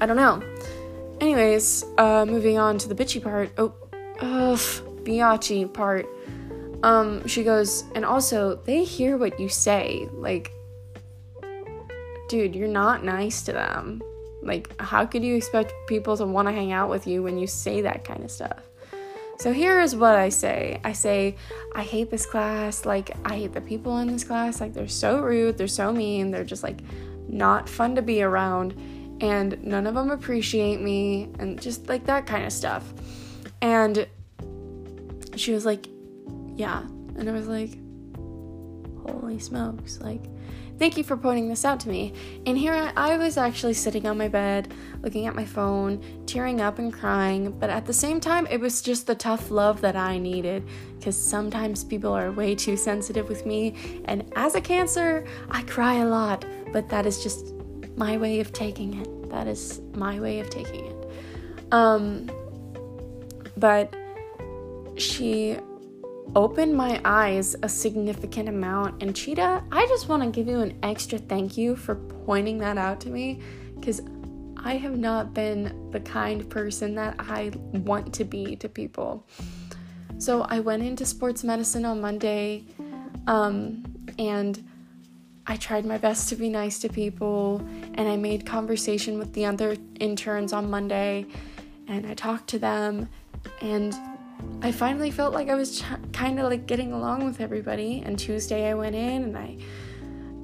I 0.00 0.06
don't 0.06 0.16
know. 0.16 0.42
Anyways, 1.20 1.84
uh, 1.98 2.26
moving 2.26 2.58
on 2.58 2.78
to 2.78 2.88
the 2.88 2.96
bitchy 2.96 3.22
part. 3.22 3.52
Oh, 3.56 3.72
ugh, 4.18 4.58
biatchy 5.04 5.72
part. 5.72 6.08
Um, 6.82 7.24
she 7.28 7.44
goes, 7.44 7.84
and 7.94 8.04
also 8.04 8.56
they 8.56 8.82
hear 8.82 9.16
what 9.18 9.38
you 9.38 9.48
say. 9.48 10.08
Like, 10.10 10.50
dude, 12.28 12.56
you're 12.56 12.66
not 12.66 13.04
nice 13.04 13.42
to 13.42 13.52
them. 13.52 14.02
Like, 14.42 14.80
how 14.80 15.06
could 15.06 15.22
you 15.22 15.36
expect 15.36 15.72
people 15.86 16.16
to 16.16 16.26
want 16.26 16.48
to 16.48 16.52
hang 16.52 16.72
out 16.72 16.90
with 16.90 17.06
you 17.06 17.22
when 17.22 17.38
you 17.38 17.46
say 17.46 17.82
that 17.82 18.04
kind 18.04 18.24
of 18.24 18.32
stuff? 18.32 18.69
So 19.40 19.54
here 19.54 19.80
is 19.80 19.96
what 19.96 20.16
I 20.16 20.28
say. 20.28 20.82
I 20.84 20.92
say, 20.92 21.34
I 21.74 21.82
hate 21.82 22.10
this 22.10 22.26
class. 22.26 22.84
Like, 22.84 23.16
I 23.24 23.36
hate 23.36 23.54
the 23.54 23.62
people 23.62 23.96
in 23.96 24.08
this 24.08 24.22
class. 24.22 24.60
Like, 24.60 24.74
they're 24.74 24.86
so 24.86 25.22
rude. 25.22 25.56
They're 25.56 25.66
so 25.66 25.94
mean. 25.94 26.30
They're 26.30 26.44
just 26.44 26.62
like 26.62 26.80
not 27.26 27.66
fun 27.66 27.94
to 27.94 28.02
be 28.02 28.22
around. 28.22 28.74
And 29.22 29.62
none 29.64 29.86
of 29.86 29.94
them 29.94 30.10
appreciate 30.10 30.82
me. 30.82 31.30
And 31.38 31.58
just 31.58 31.88
like 31.88 32.04
that 32.04 32.26
kind 32.26 32.44
of 32.44 32.52
stuff. 32.52 32.92
And 33.62 34.06
she 35.36 35.52
was 35.52 35.64
like, 35.64 35.86
Yeah. 36.54 36.82
And 37.16 37.26
I 37.26 37.32
was 37.32 37.48
like, 37.48 37.78
Holy 39.06 39.38
smokes. 39.38 40.02
Like, 40.02 40.22
Thank 40.80 40.96
you 40.96 41.04
for 41.04 41.14
pointing 41.14 41.46
this 41.46 41.66
out 41.66 41.78
to 41.80 41.90
me. 41.90 42.14
And 42.46 42.56
here 42.56 42.72
I, 42.72 43.12
I 43.12 43.16
was 43.18 43.36
actually 43.36 43.74
sitting 43.74 44.06
on 44.06 44.16
my 44.16 44.28
bed, 44.28 44.72
looking 45.02 45.26
at 45.26 45.34
my 45.34 45.44
phone, 45.44 46.02
tearing 46.24 46.62
up 46.62 46.78
and 46.78 46.90
crying, 46.90 47.50
but 47.60 47.68
at 47.68 47.84
the 47.84 47.92
same 47.92 48.18
time, 48.18 48.46
it 48.46 48.58
was 48.58 48.80
just 48.80 49.06
the 49.06 49.14
tough 49.14 49.50
love 49.50 49.82
that 49.82 49.94
I 49.94 50.16
needed 50.16 50.66
because 50.98 51.18
sometimes 51.18 51.84
people 51.84 52.14
are 52.14 52.32
way 52.32 52.54
too 52.54 52.78
sensitive 52.78 53.28
with 53.28 53.44
me. 53.44 54.02
And 54.06 54.32
as 54.36 54.54
a 54.54 54.60
Cancer, 54.62 55.26
I 55.50 55.64
cry 55.64 55.96
a 55.96 56.06
lot, 56.06 56.46
but 56.72 56.88
that 56.88 57.04
is 57.04 57.22
just 57.22 57.52
my 57.96 58.16
way 58.16 58.40
of 58.40 58.50
taking 58.54 58.98
it. 59.02 59.28
That 59.28 59.46
is 59.48 59.82
my 59.94 60.18
way 60.18 60.40
of 60.40 60.48
taking 60.48 60.86
it. 60.86 61.10
Um, 61.72 62.30
but 63.58 63.94
she 64.96 65.58
opened 66.34 66.76
my 66.76 67.00
eyes 67.04 67.56
a 67.62 67.68
significant 67.68 68.48
amount. 68.48 69.02
And 69.02 69.14
Cheetah, 69.14 69.64
I 69.70 69.86
just 69.86 70.08
want 70.08 70.22
to 70.22 70.30
give 70.30 70.46
you 70.46 70.60
an 70.60 70.78
extra 70.82 71.18
thank 71.18 71.56
you 71.56 71.76
for 71.76 71.96
pointing 71.96 72.58
that 72.58 72.78
out 72.78 73.00
to 73.00 73.08
me 73.08 73.40
because 73.74 74.00
I 74.56 74.76
have 74.76 74.98
not 74.98 75.32
been 75.34 75.90
the 75.90 76.00
kind 76.00 76.48
person 76.48 76.94
that 76.96 77.16
I 77.18 77.50
want 77.72 78.12
to 78.14 78.24
be 78.24 78.56
to 78.56 78.68
people. 78.68 79.26
So 80.18 80.42
I 80.42 80.60
went 80.60 80.82
into 80.82 81.06
sports 81.06 81.42
medicine 81.42 81.84
on 81.84 82.00
Monday 82.00 82.64
um, 83.26 83.82
and 84.18 84.62
I 85.46 85.56
tried 85.56 85.86
my 85.86 85.98
best 85.98 86.28
to 86.28 86.36
be 86.36 86.50
nice 86.50 86.78
to 86.80 86.88
people 86.88 87.66
and 87.94 88.08
I 88.08 88.16
made 88.16 88.44
conversation 88.44 89.18
with 89.18 89.32
the 89.32 89.46
other 89.46 89.76
interns 89.98 90.52
on 90.52 90.68
Monday 90.70 91.26
and 91.88 92.06
I 92.06 92.14
talked 92.14 92.48
to 92.50 92.58
them 92.58 93.08
and 93.62 93.94
I 94.62 94.72
finally 94.72 95.10
felt 95.10 95.32
like 95.32 95.48
I 95.48 95.54
was 95.54 95.80
ch- 95.80 96.12
kind 96.12 96.38
of 96.38 96.50
like 96.50 96.66
getting 96.66 96.92
along 96.92 97.24
with 97.24 97.40
everybody. 97.40 98.02
And 98.04 98.18
Tuesday 98.18 98.68
I 98.68 98.74
went 98.74 98.94
in 98.94 99.24
and 99.24 99.38
I 99.38 99.56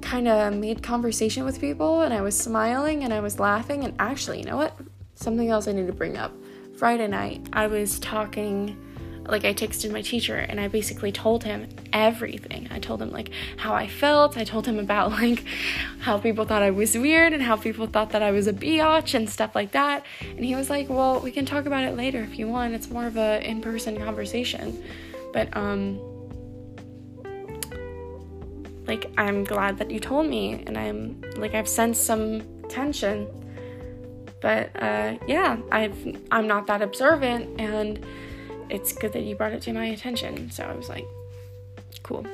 kind 0.01 0.27
of 0.27 0.53
made 0.53 0.81
conversation 0.81 1.45
with 1.45 1.59
people 1.59 2.01
and 2.01 2.13
I 2.13 2.21
was 2.21 2.37
smiling 2.37 3.03
and 3.03 3.13
I 3.13 3.19
was 3.19 3.39
laughing. 3.39 3.83
And 3.83 3.93
actually, 3.99 4.39
you 4.39 4.45
know 4.45 4.57
what? 4.57 4.75
Something 5.15 5.49
else 5.49 5.67
I 5.67 5.71
need 5.71 5.87
to 5.87 5.93
bring 5.93 6.17
up. 6.17 6.33
Friday 6.77 7.07
night, 7.07 7.47
I 7.53 7.67
was 7.67 7.99
talking 7.99 8.77
like 9.27 9.43
I 9.45 9.53
texted 9.53 9.91
my 9.91 10.01
teacher 10.01 10.35
and 10.35 10.59
I 10.59 10.67
basically 10.67 11.11
told 11.11 11.43
him 11.43 11.67
everything. 11.91 12.67
I 12.71 12.79
told 12.79 13.01
him 13.01 13.11
like 13.11 13.29
how 13.57 13.73
I 13.73 13.87
felt. 13.87 14.37
I 14.37 14.43
told 14.43 14.65
him 14.65 14.79
about 14.79 15.11
like 15.21 15.43
how 15.99 16.17
people 16.17 16.45
thought 16.45 16.61
I 16.61 16.71
was 16.71 16.97
weird 16.97 17.33
and 17.33 17.41
how 17.43 17.55
people 17.57 17.87
thought 17.87 18.11
that 18.11 18.23
I 18.23 18.31
was 18.31 18.47
a 18.47 18.53
biatch 18.53 19.13
and 19.13 19.29
stuff 19.29 19.55
like 19.55 19.71
that. 19.71 20.05
And 20.21 20.43
he 20.45 20.55
was 20.55 20.69
like, 20.69 20.89
"Well, 20.89 21.19
we 21.19 21.31
can 21.31 21.45
talk 21.45 21.65
about 21.65 21.83
it 21.83 21.95
later 21.95 22.21
if 22.21 22.39
you 22.39 22.47
want. 22.47 22.73
It's 22.73 22.89
more 22.89 23.05
of 23.05 23.17
a 23.17 23.45
in-person 23.47 23.97
conversation." 23.97 24.83
But 25.33 25.55
um 25.55 25.99
like 28.87 29.11
I'm 29.17 29.43
glad 29.43 29.77
that 29.79 29.91
you 29.91 29.99
told 29.99 30.27
me 30.27 30.63
and 30.65 30.77
I'm 30.77 31.21
like 31.35 31.53
I've 31.53 31.67
sensed 31.67 32.05
some 32.05 32.41
tension. 32.69 33.27
But 34.41 34.71
uh 34.81 35.17
yeah, 35.27 35.57
I've 35.71 35.97
I'm 36.31 36.47
not 36.47 36.67
that 36.67 36.81
observant 36.81 37.59
and 37.59 38.05
it's 38.69 38.93
good 38.93 39.13
that 39.13 39.23
you 39.23 39.35
brought 39.35 39.53
it 39.53 39.61
to 39.63 39.73
my 39.73 39.85
attention. 39.85 40.51
So 40.51 40.63
I 40.63 40.73
was 40.73 40.89
like, 40.89 41.05
cool. 42.03 42.25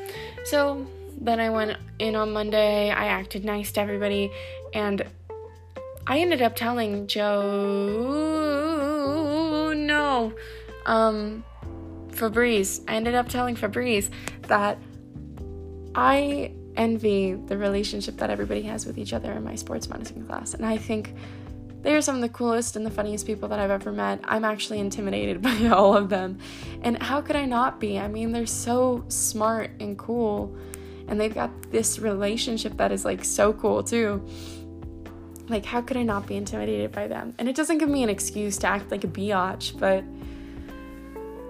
So 0.46 0.86
then 1.20 1.40
I 1.40 1.50
went 1.50 1.78
in 2.00 2.16
on 2.16 2.32
Monday. 2.34 2.90
I 2.92 3.06
acted 3.06 3.46
nice 3.46 3.72
to 3.74 3.82
everybody, 3.82 4.32
and 4.74 5.06
I 6.08 6.20
ended 6.20 6.42
up 6.42 6.56
telling 6.56 7.08
Joe, 7.08 7.34
no, 9.76 10.34
um, 10.86 11.44
Febreze. 12.10 12.82
I 12.88 12.96
ended 12.96 13.16
up 13.16 13.30
telling 13.30 13.56
Febreze 13.56 14.10
that 14.48 14.78
I 15.96 16.52
envy 16.76 17.34
the 17.34 17.58
relationship 17.58 18.18
that 18.18 18.30
everybody 18.30 18.64
has 18.64 18.86
with 18.86 18.98
each 18.98 19.14
other 19.14 19.32
in 19.32 19.44
my 19.44 19.56
sports 19.56 19.88
medicine 19.88 20.26
class, 20.26 20.54
and 20.54 20.66
I 20.66 20.78
think 20.78 21.14
they 21.84 21.94
are 21.94 22.02
some 22.02 22.16
of 22.16 22.22
the 22.22 22.30
coolest 22.30 22.76
and 22.78 22.86
the 22.86 22.90
funniest 22.90 23.28
people 23.28 23.50
that 23.50 23.60
I've 23.60 23.70
ever 23.70 23.92
met. 23.92 24.22
I'm 24.24 24.46
actually 24.46 24.80
intimidated 24.80 25.42
by 25.42 25.68
all 25.68 25.96
of 25.96 26.10
them. 26.10 26.40
And 26.82 27.02
how 27.02 27.22
could 27.22 27.36
I 27.36 27.46
not 27.46 27.80
be? 27.80 28.00
I 28.00 28.08
mean, 28.08 28.32
they're 28.32 28.46
so 28.46 29.04
smart 29.10 29.72
and 29.80 29.98
cool. 29.98 30.56
And 31.08 31.20
they've 31.20 31.34
got 31.34 31.72
this 31.72 32.00
relationship 32.00 32.78
that 32.78 32.92
is 32.92 33.04
like 33.04 33.26
so 33.26 33.52
cool 33.54 33.84
too. 33.84 34.26
Like, 35.50 35.66
how 35.66 35.82
could 35.82 35.98
I 35.98 36.04
not 36.04 36.26
be 36.26 36.38
intimidated 36.38 36.94
by 36.94 37.08
them? 37.08 37.36
And 37.38 37.50
it 37.50 37.56
doesn't 37.56 37.80
give 37.80 37.90
me 37.90 38.02
an 38.02 38.10
excuse 38.10 38.58
to 38.60 38.68
act 38.68 38.90
like 38.90 39.04
a 39.04 39.08
biatch, 39.08 39.78
but 39.78 40.06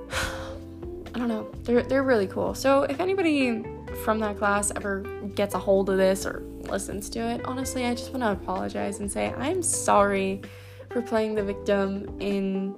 I 1.14 1.20
don't 1.20 1.28
know. 1.28 1.52
They're 1.62 1.84
they're 1.84 2.04
really 2.04 2.26
cool. 2.26 2.56
So 2.56 2.84
if 2.84 3.00
anybody 3.00 3.64
from 4.04 4.18
that 4.20 4.40
class 4.40 4.72
ever 4.76 5.02
gets 5.36 5.54
a 5.54 5.60
hold 5.60 5.92
of 5.92 5.98
this 5.98 6.26
or 6.26 6.44
listens 6.64 7.10
to 7.12 7.20
it, 7.20 7.42
honestly, 7.46 7.86
I 7.86 7.94
just 7.94 8.12
want 8.12 8.24
to 8.24 8.32
apologize 8.32 9.00
and 9.00 9.12
say 9.12 9.34
I'm 9.38 9.62
sorry 9.62 10.42
for 10.90 11.02
playing 11.02 11.36
the 11.36 11.44
victim 11.44 12.18
in 12.20 12.76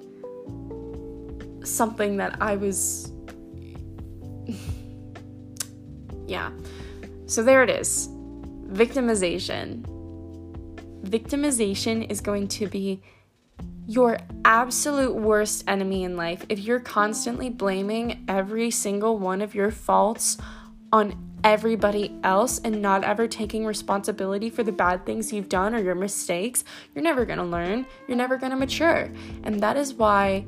something 1.63 2.17
that 2.17 2.41
I 2.41 2.55
was 2.55 3.11
yeah. 6.27 6.51
So 7.25 7.43
there 7.43 7.63
it 7.63 7.69
is. 7.69 8.07
Victimization. 8.67 9.83
Victimization 11.03 12.09
is 12.09 12.21
going 12.21 12.47
to 12.49 12.67
be 12.67 13.01
your 13.87 14.17
absolute 14.43 15.15
worst 15.15 15.63
enemy 15.67 16.03
in 16.03 16.17
life 16.17 16.45
if 16.49 16.59
you're 16.59 16.79
constantly 16.79 17.49
blaming 17.49 18.25
every 18.27 18.71
single 18.71 19.19
one 19.19 19.41
of 19.41 19.53
your 19.53 19.69
faults 19.69 20.37
on 20.91 21.24
everybody 21.45 22.11
else 22.23 22.59
and 22.63 22.81
not 22.81 23.03
ever 23.03 23.27
taking 23.27 23.65
responsibility 23.65 24.49
for 24.49 24.63
the 24.63 24.71
bad 24.71 25.05
things 25.05 25.31
you've 25.31 25.47
done 25.47 25.75
or 25.75 25.79
your 25.79 25.93
mistakes, 25.93 26.63
you're 26.93 27.03
never 27.03 27.23
going 27.23 27.37
to 27.37 27.45
learn. 27.45 27.85
You're 28.07 28.17
never 28.17 28.35
going 28.35 28.49
to 28.49 28.57
mature. 28.57 29.11
And 29.43 29.61
that 29.61 29.77
is 29.77 29.93
why 29.93 30.45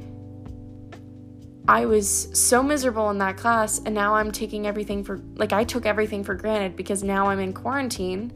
I 1.68 1.86
was 1.86 2.30
so 2.34 2.64
miserable 2.64 3.12
in 3.12 3.20
that 3.20 3.38
class 3.38 3.78
and 3.78 3.94
now 3.94 4.16
I'm 4.16 4.32
taking 4.32 4.66
everything 4.66 5.04
for 5.04 5.22
like 5.36 5.54
I 5.54 5.64
took 5.64 5.86
everything 5.86 6.24
for 6.24 6.34
granted 6.34 6.76
because 6.76 7.04
now 7.04 7.28
I'm 7.28 7.40
in 7.40 7.54
quarantine 7.54 8.34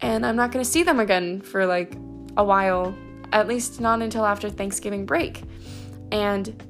and 0.00 0.26
I'm 0.26 0.36
not 0.36 0.52
going 0.52 0.62
to 0.62 0.70
see 0.70 0.82
them 0.82 1.00
again 1.00 1.40
for 1.40 1.64
like 1.64 1.94
a 2.36 2.44
while 2.44 2.94
at 3.32 3.48
least 3.48 3.80
not 3.80 4.02
until 4.02 4.26
after 4.26 4.50
Thanksgiving 4.50 5.06
break. 5.06 5.44
And 6.12 6.62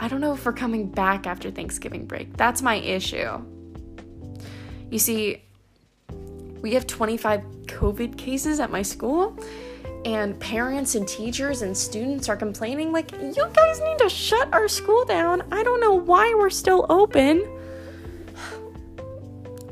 I 0.00 0.08
don't 0.08 0.22
know 0.22 0.32
if 0.32 0.46
we're 0.46 0.54
coming 0.54 0.88
back 0.88 1.26
after 1.26 1.50
Thanksgiving 1.50 2.06
break. 2.06 2.34
That's 2.38 2.62
my 2.62 2.76
issue. 2.76 3.38
You 4.90 4.98
see, 4.98 5.42
we 6.62 6.72
have 6.72 6.86
25 6.86 7.42
COVID 7.66 8.16
cases 8.16 8.60
at 8.60 8.70
my 8.70 8.80
school, 8.80 9.38
and 10.06 10.40
parents 10.40 10.94
and 10.94 11.06
teachers 11.06 11.60
and 11.60 11.76
students 11.76 12.30
are 12.30 12.36
complaining, 12.36 12.92
like, 12.92 13.12
you 13.12 13.34
guys 13.52 13.80
need 13.80 13.98
to 13.98 14.08
shut 14.08 14.48
our 14.54 14.68
school 14.68 15.04
down. 15.04 15.42
I 15.52 15.62
don't 15.62 15.80
know 15.80 15.92
why 15.92 16.34
we're 16.34 16.48
still 16.48 16.86
open. 16.88 17.46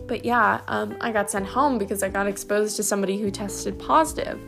But 0.06 0.26
yeah, 0.26 0.60
um, 0.68 0.94
I 1.00 1.10
got 1.10 1.30
sent 1.30 1.46
home 1.46 1.78
because 1.78 2.02
I 2.02 2.10
got 2.10 2.26
exposed 2.26 2.76
to 2.76 2.82
somebody 2.82 3.18
who 3.18 3.30
tested 3.30 3.78
positive. 3.78 4.38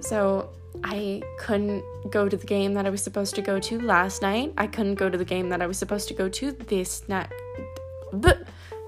So 0.00 0.50
I 0.84 1.22
couldn't 1.38 1.84
go 2.10 2.28
to 2.28 2.36
the 2.36 2.46
game 2.46 2.74
that 2.74 2.86
I 2.86 2.90
was 2.90 3.02
supposed 3.02 3.34
to 3.34 3.42
go 3.42 3.58
to 3.60 3.80
last 3.80 4.22
night. 4.22 4.52
I 4.56 4.66
couldn't 4.66 4.94
go 4.94 5.10
to 5.10 5.18
the 5.18 5.24
game 5.24 5.48
that 5.50 5.60
I 5.60 5.66
was 5.66 5.78
supposed 5.78 6.08
to 6.08 6.14
go 6.14 6.28
to 6.28 6.52
this 6.52 7.08
night, 7.08 7.30
but 8.12 8.42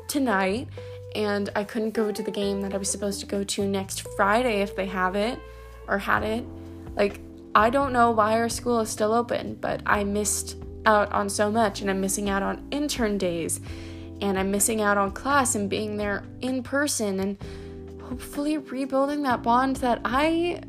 tonight, 0.09 0.69
and 1.15 1.51
I 1.55 1.65
couldn't 1.65 1.91
go 1.91 2.11
to 2.11 2.23
the 2.23 2.31
game 2.31 2.63
that 2.63 2.75
I 2.75 2.77
was 2.77 2.91
supposed 2.91 3.21
to 3.21 3.27
go 3.27 3.45
to 3.45 3.67
next 3.67 4.09
Friday 4.17 4.63
if 4.63 4.75
they 4.75 4.87
have 4.87 5.17
it 5.17 5.39
or 5.89 5.99
had 5.99 6.23
it. 6.23 6.45
Like 6.97 7.21
I 7.55 7.71
don't 7.71 7.93
know 7.93 8.11
why 8.11 8.39
our 8.39 8.49
school 8.49 8.81
is 8.81 8.89
still 8.89 9.13
open, 9.13 9.57
but 9.61 9.83
I 9.85 10.05
missed 10.05 10.57
out 10.87 11.13
on 11.13 11.29
so 11.29 11.51
much 11.51 11.81
and 11.81 11.91
I'm 11.91 12.01
missing 12.01 12.29
out 12.29 12.43
on 12.43 12.67
intern 12.71 13.19
days 13.19 13.61
and 14.21 14.39
I'm 14.39 14.51
missing 14.51 14.81
out 14.81 14.97
on 14.97 15.13
class 15.13 15.55
and 15.55 15.69
being 15.69 15.97
there 15.97 16.25
in 16.41 16.63
person 16.63 17.21
and 17.21 17.39
hopefully 18.03 18.59
rebuilding 18.59 19.23
that 19.23 19.43
bond 19.43 19.77
that 19.77 20.01
I 20.05 20.63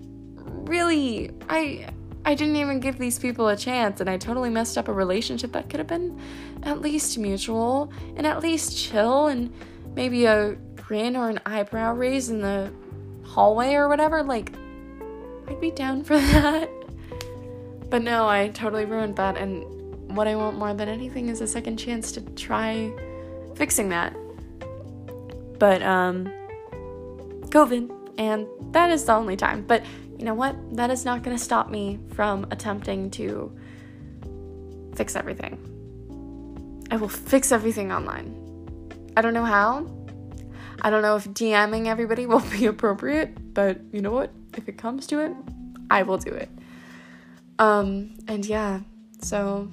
really 0.66 1.32
I 1.50 1.88
I 2.26 2.36
didn't 2.36 2.56
even 2.56 2.80
give 2.80 2.98
these 2.98 3.20
people 3.20 3.50
a 3.50 3.58
chance 3.58 4.00
and 4.00 4.10
I 4.10 4.18
totally 4.18 4.50
messed 4.50 4.78
up 4.78 4.88
a 4.88 4.94
relationship 4.94 5.52
that 5.54 5.70
could 5.70 5.80
have 5.80 5.88
been 5.88 6.20
at 6.64 6.82
least 6.82 7.18
mutual 7.18 7.92
and 8.16 8.26
at 8.26 8.42
least 8.42 8.78
chill 8.78 9.28
and 9.28 9.54
maybe 9.96 10.26
a 10.26 10.56
grin 10.76 11.18
or 11.18 11.30
an 11.30 11.40
eyebrow 11.46 11.94
raise 11.94 12.30
in 12.30 12.42
the 12.42 12.72
hallway 13.24 13.74
or 13.74 13.90
whatever 13.90 14.24
like 14.24 14.54
I'd 15.48 15.60
be 15.60 15.72
down 15.72 16.04
for 16.04 16.18
that. 16.18 16.70
But 17.90 18.02
no, 18.02 18.28
I 18.28 18.48
totally 18.50 18.86
ruined 18.86 19.18
that 19.18 19.38
and 19.38 20.16
what 20.16 20.28
I 20.28 20.36
want 20.36 20.58
more 20.58 20.74
than 20.74 20.88
anything 20.88 21.28
is 21.28 21.42
a 21.42 21.48
second 21.48 21.78
chance 21.78 22.12
to 22.14 22.22
try 22.22 22.92
fixing 23.56 23.90
that. 23.90 24.16
But 25.60 25.82
um 25.84 26.32
COVID 27.50 27.92
and 28.18 28.48
that 28.72 28.92
is 28.92 29.04
the 29.06 29.14
only 29.14 29.36
time. 29.36 29.64
But 29.68 29.84
you 30.18 30.26
know 30.26 30.34
what? 30.34 30.56
That 30.76 30.90
is 30.90 31.06
not 31.06 31.24
going 31.24 31.36
to 31.36 31.44
stop 31.44 31.70
me 31.70 32.00
from 32.14 32.46
attempting 32.52 33.10
to 33.12 33.56
fix 34.96 35.16
everything. 35.16 35.58
I 36.92 36.98
will 36.98 37.10
fix 37.10 37.52
everything 37.52 37.92
online. 37.92 38.40
I 39.18 39.22
don't 39.22 39.34
know 39.34 39.46
how. 39.46 39.88
I 40.82 40.90
don't 40.90 41.02
know 41.02 41.16
if 41.16 41.26
DMing 41.30 41.88
everybody 41.88 42.26
will 42.26 42.40
be 42.52 42.66
appropriate, 42.66 43.54
but 43.54 43.80
you 43.92 44.02
know 44.02 44.12
what? 44.12 44.32
If 44.56 44.68
it 44.70 44.78
comes 44.78 45.08
to 45.08 45.20
it, 45.20 45.34
I 45.90 46.04
will 46.04 46.18
do 46.18 46.32
it. 46.32 46.50
Um 47.60 48.16
and 48.28 48.46
yeah. 48.46 48.82
So 49.22 49.70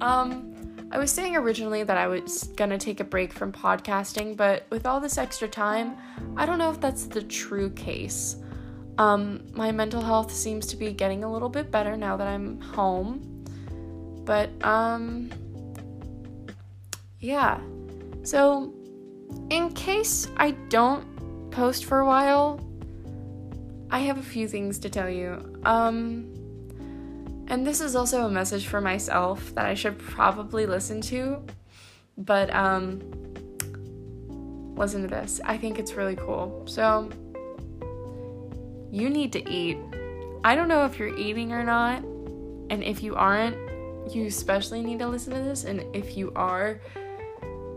um 0.00 0.54
I 0.90 0.98
was 0.98 1.10
saying 1.10 1.36
originally 1.36 1.82
that 1.82 1.96
I 1.96 2.06
was 2.06 2.44
gonna 2.56 2.78
take 2.78 3.00
a 3.00 3.04
break 3.04 3.32
from 3.32 3.52
podcasting, 3.52 4.36
but 4.36 4.66
with 4.70 4.86
all 4.86 5.00
this 5.00 5.18
extra 5.18 5.48
time, 5.48 5.96
I 6.36 6.46
don't 6.46 6.58
know 6.58 6.70
if 6.70 6.80
that's 6.80 7.04
the 7.04 7.22
true 7.22 7.70
case. 7.70 8.36
Um, 8.98 9.46
my 9.52 9.72
mental 9.72 10.02
health 10.02 10.32
seems 10.32 10.66
to 10.66 10.76
be 10.76 10.92
getting 10.92 11.24
a 11.24 11.32
little 11.32 11.48
bit 11.48 11.70
better 11.70 11.96
now 11.96 12.16
that 12.16 12.26
I'm 12.26 12.60
home. 12.60 13.44
But, 14.24 14.50
um, 14.64 15.30
yeah. 17.20 17.60
So, 18.24 18.74
in 19.50 19.72
case 19.72 20.28
I 20.36 20.50
don't 20.68 21.50
post 21.50 21.86
for 21.86 22.00
a 22.00 22.06
while, 22.06 22.60
I 23.90 24.00
have 24.00 24.18
a 24.18 24.22
few 24.22 24.48
things 24.48 24.78
to 24.80 24.90
tell 24.90 25.08
you. 25.08 25.60
Um, 25.64 26.34
and 27.48 27.66
this 27.66 27.80
is 27.80 27.96
also 27.96 28.26
a 28.26 28.30
message 28.30 28.66
for 28.66 28.80
myself 28.80 29.54
that 29.54 29.64
I 29.64 29.74
should 29.74 29.98
probably 29.98 30.66
listen 30.66 31.00
to. 31.02 31.42
But 32.18 32.54
um 32.54 33.00
listen 34.76 35.02
to 35.02 35.08
this. 35.08 35.40
I 35.44 35.56
think 35.56 35.78
it's 35.78 35.94
really 35.94 36.16
cool. 36.16 36.64
So 36.66 37.10
you 38.90 39.10
need 39.10 39.32
to 39.32 39.50
eat. 39.50 39.78
I 40.44 40.54
don't 40.54 40.68
know 40.68 40.84
if 40.84 40.98
you're 40.98 41.16
eating 41.16 41.52
or 41.52 41.64
not. 41.64 42.02
And 42.70 42.82
if 42.82 43.02
you 43.02 43.14
aren't, 43.14 43.56
you 44.14 44.26
especially 44.26 44.82
need 44.82 44.98
to 45.00 45.08
listen 45.08 45.34
to 45.34 45.40
this. 45.40 45.64
And 45.64 45.84
if 45.94 46.16
you 46.16 46.32
are, 46.34 46.80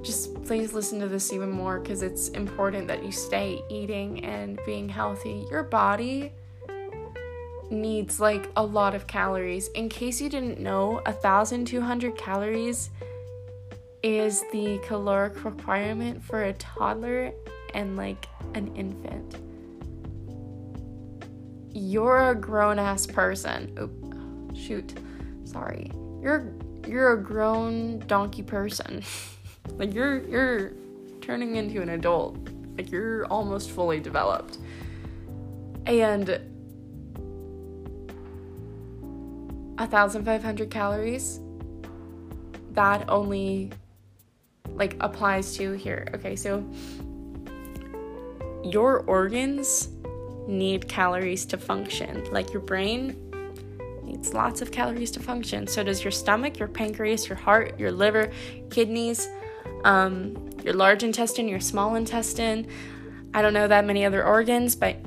just 0.01 0.43
please 0.43 0.73
listen 0.73 0.99
to 0.99 1.07
this 1.07 1.31
even 1.31 1.49
more 1.49 1.79
because 1.79 2.01
it's 2.01 2.29
important 2.29 2.87
that 2.87 3.03
you 3.03 3.11
stay 3.11 3.61
eating 3.69 4.23
and 4.25 4.59
being 4.65 4.89
healthy. 4.89 5.45
Your 5.49 5.63
body 5.63 6.33
needs 7.69 8.19
like 8.19 8.49
a 8.57 8.63
lot 8.63 8.95
of 8.95 9.07
calories. 9.07 9.69
In 9.69 9.89
case 9.89 10.19
you 10.19 10.29
didn't 10.29 10.59
know, 10.59 11.01
1,200 11.05 12.17
calories 12.17 12.89
is 14.03 14.43
the 14.51 14.79
caloric 14.85 15.43
requirement 15.45 16.23
for 16.23 16.43
a 16.43 16.53
toddler 16.53 17.31
and 17.73 17.95
like 17.95 18.27
an 18.55 18.75
infant. 18.75 19.50
You're 21.73 22.29
a 22.29 22.35
grown 22.35 22.79
ass 22.79 23.05
person. 23.05 23.75
Oop, 23.79 24.55
shoot. 24.55 24.93
Sorry. 25.45 25.91
You're 26.21 26.53
you're 26.87 27.13
a 27.13 27.21
grown 27.21 27.99
donkey 28.07 28.43
person. 28.43 29.03
like 29.77 29.93
you're 29.93 30.27
you're 30.27 30.73
turning 31.21 31.55
into 31.55 31.81
an 31.81 31.89
adult. 31.89 32.37
Like 32.77 32.91
you're 32.91 33.25
almost 33.25 33.71
fully 33.71 33.99
developed. 33.99 34.57
And 35.85 36.39
1500 39.89 40.69
calories 40.69 41.39
that 42.73 43.09
only 43.09 43.71
like 44.69 44.95
applies 44.99 45.57
to 45.57 45.73
here 45.73 46.07
okay 46.13 46.35
so 46.35 46.63
your 48.63 48.99
organs 49.01 49.89
need 50.47 50.87
calories 50.87 51.45
to 51.45 51.57
function 51.57 52.23
like 52.31 52.51
your 52.51 52.61
brain 52.61 53.15
needs 54.03 54.33
lots 54.33 54.61
of 54.61 54.71
calories 54.71 55.11
to 55.11 55.19
function 55.19 55.67
so 55.67 55.83
does 55.83 56.03
your 56.03 56.11
stomach 56.11 56.57
your 56.59 56.67
pancreas 56.67 57.27
your 57.29 57.37
heart 57.37 57.79
your 57.79 57.91
liver 57.91 58.31
kidneys 58.69 59.27
um, 59.83 60.49
your 60.63 60.73
large 60.73 61.03
intestine 61.03 61.47
your 61.47 61.59
small 61.59 61.95
intestine 61.95 62.67
i 63.33 63.41
don't 63.41 63.53
know 63.53 63.67
that 63.67 63.85
many 63.85 64.03
other 64.03 64.25
organs 64.25 64.75
but 64.75 64.97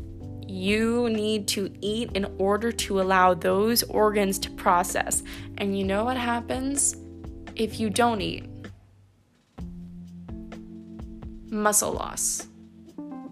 you 0.55 1.09
need 1.11 1.49
to 1.49 1.73
eat 1.81 2.11
in 2.14 2.25
order 2.38 2.70
to 2.70 3.01
allow 3.01 3.35
those 3.35 3.83
organs 3.85 4.38
to 4.38 4.51
process. 4.53 5.23
And 5.59 5.77
you 5.77 5.85
know 5.85 6.05
what 6.05 6.16
happens 6.16 6.97
if 7.57 7.81
you 7.81 7.90
don't 7.90 8.20
eat? 8.20 8.44
Muscle 11.51 11.92
loss. 11.92 12.47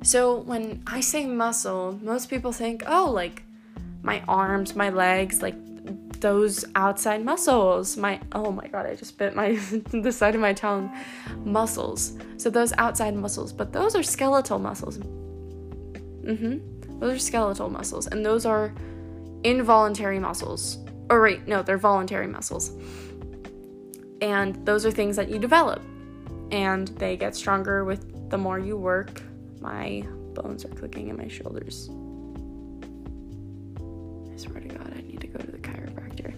So 0.03 0.39
when 0.39 0.83
I 0.87 1.01
say 1.01 1.27
muscle, 1.27 1.99
most 2.03 2.29
people 2.29 2.53
think, 2.53 2.83
oh, 2.87 3.11
like 3.11 3.43
my 4.03 4.23
arms, 4.27 4.75
my 4.75 4.91
legs, 4.91 5.43
like 5.43 5.55
those 6.23 6.65
outside 6.77 7.25
muscles. 7.25 7.97
My 7.97 8.21
oh 8.33 8.51
my 8.51 8.67
god, 8.69 8.87
I 8.87 8.95
just 8.95 9.19
bit 9.19 9.35
my 9.35 9.53
the 9.93 10.13
side 10.13 10.35
of 10.35 10.41
my 10.41 10.55
tongue. 10.55 10.91
Muscles. 11.45 12.17
So 12.39 12.49
those 12.49 12.73
outside 12.79 13.15
muscles, 13.15 13.53
but 13.53 13.73
those 13.73 13.95
are 13.95 14.03
skeletal 14.03 14.59
muscles. 14.59 14.99
Mm 14.99 16.39
Mhm. 16.39 17.01
Those 17.01 17.17
are 17.17 17.19
skeletal 17.19 17.69
muscles 17.69 18.07
and 18.07 18.25
those 18.25 18.47
are 18.47 18.73
involuntary 19.43 20.21
muscles. 20.21 20.79
Or 21.11 21.21
right, 21.21 21.47
no, 21.49 21.63
they're 21.63 21.77
voluntary 21.77 22.29
muscles. 22.29 22.71
And 24.21 24.65
those 24.65 24.87
are 24.87 24.93
things 24.93 25.17
that 25.17 25.29
you 25.29 25.39
develop 25.41 25.83
and 26.53 26.89
they 26.99 27.17
get 27.17 27.35
stronger 27.35 27.85
with 27.85 28.31
the 28.31 28.39
more 28.39 28.61
you 28.61 28.77
work. 28.77 29.21
My 29.63 30.03
bones 30.35 30.65
are 30.65 30.69
clicking 30.69 31.09
in 31.09 31.17
my 31.17 31.29
shoulders. 31.29 31.89
I 34.33 34.37
swear 34.37 34.61
to 34.61 34.69
God, 34.69 34.93
I 34.97 35.03
need 35.03 35.21
to 35.21 35.29
go 35.29 35.39
to 35.39 35.51
the 35.51 35.59
chiropractor. 35.59 36.35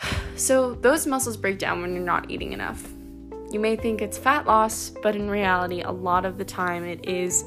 So, 0.36 0.74
those 0.74 1.06
muscles 1.06 1.36
break 1.36 1.60
down 1.60 1.80
when 1.80 1.94
you're 1.94 2.02
not 2.02 2.28
eating 2.28 2.52
enough. 2.52 2.84
You 3.52 3.60
may 3.60 3.76
think 3.76 4.02
it's 4.02 4.18
fat 4.18 4.46
loss, 4.46 4.90
but 5.02 5.14
in 5.14 5.30
reality, 5.30 5.82
a 5.82 5.92
lot 5.92 6.24
of 6.24 6.38
the 6.38 6.44
time 6.44 6.84
it 6.84 7.08
is, 7.08 7.44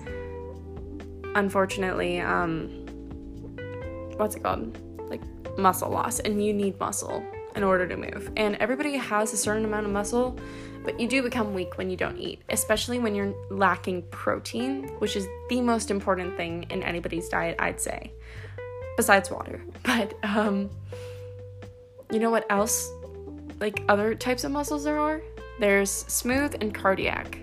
unfortunately, 1.36 2.22
um, 2.22 2.70
what's 4.16 4.36
it 4.36 4.44
called? 4.44 4.78
Like 5.10 5.22
muscle 5.58 5.90
loss, 5.90 6.22
and 6.22 6.44
you 6.44 6.54
need 6.54 6.80
muscle 6.80 7.26
in 7.58 7.64
order 7.64 7.88
to 7.88 7.98
move. 7.98 8.32
And 8.38 8.56
everybody 8.58 8.96
has 8.96 9.34
a 9.34 9.38
certain 9.38 9.66
amount 9.66 9.86
of 9.86 9.92
muscle, 9.92 10.40
but 10.88 11.02
you 11.02 11.06
do 11.06 11.22
become 11.22 11.54
weak 11.54 11.78
when 11.78 11.90
you 11.90 11.98
don't 11.98 12.18
eat, 12.18 12.42
especially 12.48 12.98
when 12.98 13.14
you're 13.14 13.34
lacking 13.50 14.04
protein, 14.04 14.88
which 15.00 15.18
is 15.18 15.28
the 15.50 15.60
most 15.60 15.92
important 15.92 16.38
thing 16.38 16.66
in 16.70 16.82
anybody's 16.82 17.28
diet, 17.28 17.58
I'd 17.60 17.82
say, 17.82 18.14
besides 18.96 19.30
water. 19.30 19.62
But 19.84 20.14
um, 20.24 20.70
you 22.10 22.20
know 22.20 22.30
what 22.30 22.46
else? 22.50 22.90
Like 23.60 23.84
other 23.90 24.16
types 24.16 24.46
of 24.46 24.52
muscles 24.52 24.86
there 24.86 24.98
are? 24.98 25.22
There's 25.60 25.92
smooth 25.92 26.56
and 26.62 26.74
cardiac. 26.74 27.38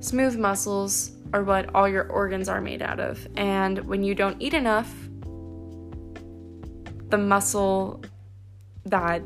Smooth 0.00 0.36
muscles 0.36 1.12
are 1.32 1.44
what 1.44 1.74
all 1.74 1.88
your 1.88 2.10
organs 2.10 2.50
are 2.50 2.60
made 2.60 2.82
out 2.82 3.00
of, 3.00 3.26
and 3.38 3.78
when 3.86 4.02
you 4.02 4.14
don't 4.14 4.36
eat 4.38 4.52
enough, 4.52 4.94
the 7.08 7.16
muscle 7.16 8.04
that 8.84 9.22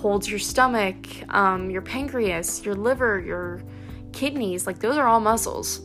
holds 0.00 0.30
your 0.30 0.38
stomach, 0.38 0.96
um, 1.28 1.70
your 1.70 1.82
pancreas, 1.82 2.64
your 2.64 2.74
liver, 2.74 3.20
your 3.20 3.62
kidneys, 4.12 4.66
like 4.66 4.78
those 4.78 4.96
are 4.96 5.06
all 5.06 5.20
muscles. 5.20 5.82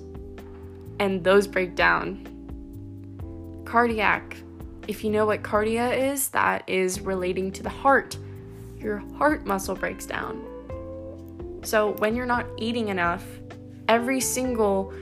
And 0.99 1.23
those 1.23 1.47
break 1.47 1.75
down. 1.75 2.25
Cardiac, 3.65 4.37
if 4.87 5.03
you 5.03 5.09
know 5.09 5.25
what 5.25 5.43
cardia 5.43 6.13
is, 6.13 6.29
that 6.29 6.63
is 6.67 7.01
relating 7.01 7.51
to 7.51 7.63
the 7.63 7.69
heart. 7.69 8.17
Your 8.77 8.99
heart 9.17 9.45
muscle 9.45 9.75
breaks 9.75 10.05
down. 10.05 10.41
So 11.63 11.91
when 11.97 12.15
you're 12.15 12.25
not 12.25 12.45
eating 12.57 12.87
enough, 12.87 13.25
every 13.89 14.21
single 14.21 14.93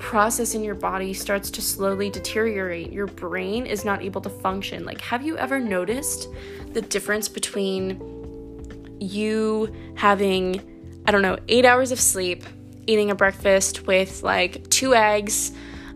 process 0.00 0.54
in 0.54 0.64
your 0.64 0.74
body 0.74 1.12
starts 1.12 1.50
to 1.50 1.62
slowly 1.62 2.10
deteriorate. 2.10 2.90
Your 2.90 3.06
brain 3.06 3.66
is 3.66 3.84
not 3.84 4.02
able 4.02 4.20
to 4.22 4.30
function. 4.30 4.84
Like, 4.84 5.00
have 5.02 5.22
you 5.22 5.36
ever 5.36 5.60
noticed 5.60 6.28
the 6.72 6.82
difference 6.82 7.28
between 7.28 8.98
you 8.98 9.72
having, 9.94 11.02
I 11.06 11.12
don't 11.12 11.22
know, 11.22 11.38
eight 11.48 11.64
hours 11.64 11.92
of 11.92 12.00
sleep, 12.00 12.44
eating 12.86 13.10
a 13.10 13.14
breakfast 13.14 13.86
with 13.86 14.22
like 14.22 14.68
two 14.70 14.94
eggs, 14.94 15.52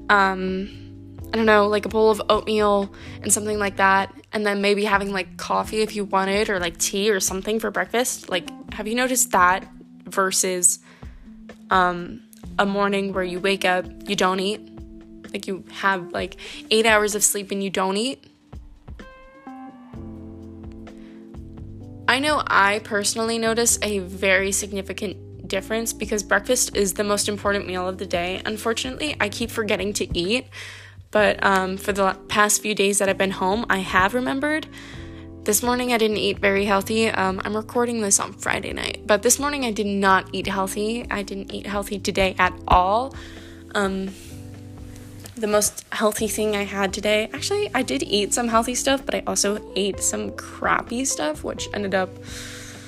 um, 0.09 0.71
I 1.33 1.37
don't 1.37 1.47
know, 1.47 1.67
like 1.67 1.87
a 1.87 1.89
bowl 1.89 2.11
of 2.11 2.23
oatmeal 2.29 2.95
and 3.23 3.33
something 3.33 3.59
like 3.59 3.79
that, 3.79 4.15
and 4.33 4.47
then 4.47 4.61
maybe 4.61 4.85
having 4.85 5.13
like 5.13 5.37
coffee 5.37 5.81
if 5.81 5.97
you 5.97 6.05
wanted, 6.05 6.51
or 6.51 6.61
like 6.61 6.79
tea 6.79 7.11
or 7.11 7.21
something 7.21 7.59
for 7.59 7.71
breakfast? 7.71 8.29
Like, 8.29 8.49
have 8.75 8.87
you 8.87 8.95
noticed 8.95 9.33
that 9.33 9.67
versus 10.05 10.79
um, 11.71 12.24
a 12.59 12.67
morning 12.67 13.13
where 13.13 13.25
you 13.25 13.41
wake 13.41 13.65
up, 13.65 13.87
you 14.09 14.17
don't 14.17 14.41
eat, 14.41 14.61
like 15.33 15.47
you 15.47 15.65
have 15.71 16.13
like 16.13 16.37
eight 16.71 16.87
hours 16.87 17.15
of 17.15 17.25
sleep 17.25 17.51
and 17.51 17.63
you 17.63 17.71
don't 17.71 17.97
eat. 17.97 18.25
I 22.07 22.19
know 22.19 22.43
I 22.47 22.81
personally 22.85 23.39
notice 23.39 23.79
a 23.83 23.99
very 24.01 24.53
significant 24.53 25.49
difference 25.49 25.93
because 25.93 26.23
breakfast 26.23 26.77
is 26.77 26.95
the 26.95 27.05
most 27.05 27.29
important 27.29 27.67
meal 27.67 27.89
of 27.89 27.99
the 27.99 28.07
day. 28.07 28.43
Unfortunately, 28.45 29.17
I 29.21 29.29
keep 29.29 29.51
forgetting 29.51 29.93
to 29.95 30.19
eat, 30.19 30.47
but 31.11 31.43
um, 31.45 31.77
for 31.77 31.93
the 31.93 32.17
past 32.29 32.63
few 32.63 32.75
days 32.75 32.99
that 32.99 33.09
I've 33.09 33.19
been 33.19 33.31
home, 33.31 33.65
I 33.71 33.79
have 33.79 34.15
remembered. 34.15 34.67
This 35.45 35.63
morning 35.63 35.93
I 35.93 35.99
didn't 35.99 36.17
eat 36.17 36.39
very 36.39 36.65
healthy. 36.65 37.11
Um, 37.11 37.39
I'm 37.45 37.55
recording 37.55 38.01
this 38.01 38.19
on 38.19 38.33
Friday 38.33 38.73
night, 38.73 39.03
but 39.07 39.21
this 39.21 39.39
morning 39.39 39.67
I 39.67 39.73
did 39.73 39.87
not 39.87 40.31
eat 40.33 40.47
healthy. 40.47 41.07
I 41.11 41.23
didn't 41.23 41.53
eat 41.53 41.67
healthy 41.67 41.99
today 41.99 42.35
at 42.39 42.59
all. 42.67 43.15
Um, 43.75 44.09
the 45.37 45.47
most 45.47 45.85
healthy 45.93 46.29
thing 46.29 46.57
I 46.57 46.65
had 46.65 46.95
today, 46.95 47.29
actually, 47.35 47.71
I 47.75 47.83
did 47.83 48.03
eat 48.03 48.33
some 48.33 48.49
healthy 48.49 48.75
stuff, 48.75 49.05
but 49.05 49.17
I 49.17 49.23
also 49.27 49.61
ate 49.77 50.01
some 50.01 50.33
crappy 50.33 51.05
stuff, 51.05 51.45
which 51.45 51.69
ended 51.75 51.95
up 51.95 52.09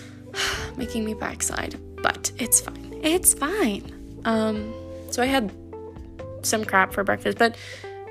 making 0.79 1.05
me 1.05 1.12
backside. 1.12 1.79
But 2.03 2.33
it's 2.38 2.62
fine. 2.62 3.01
It's 3.03 3.35
fine. 3.35 4.23
Um, 4.25 4.73
so 5.11 5.23
I 5.23 5.27
had 5.27 5.53
some 6.40 6.64
crap 6.64 6.95
for 6.95 7.05
breakfast, 7.05 7.37
but 7.37 7.55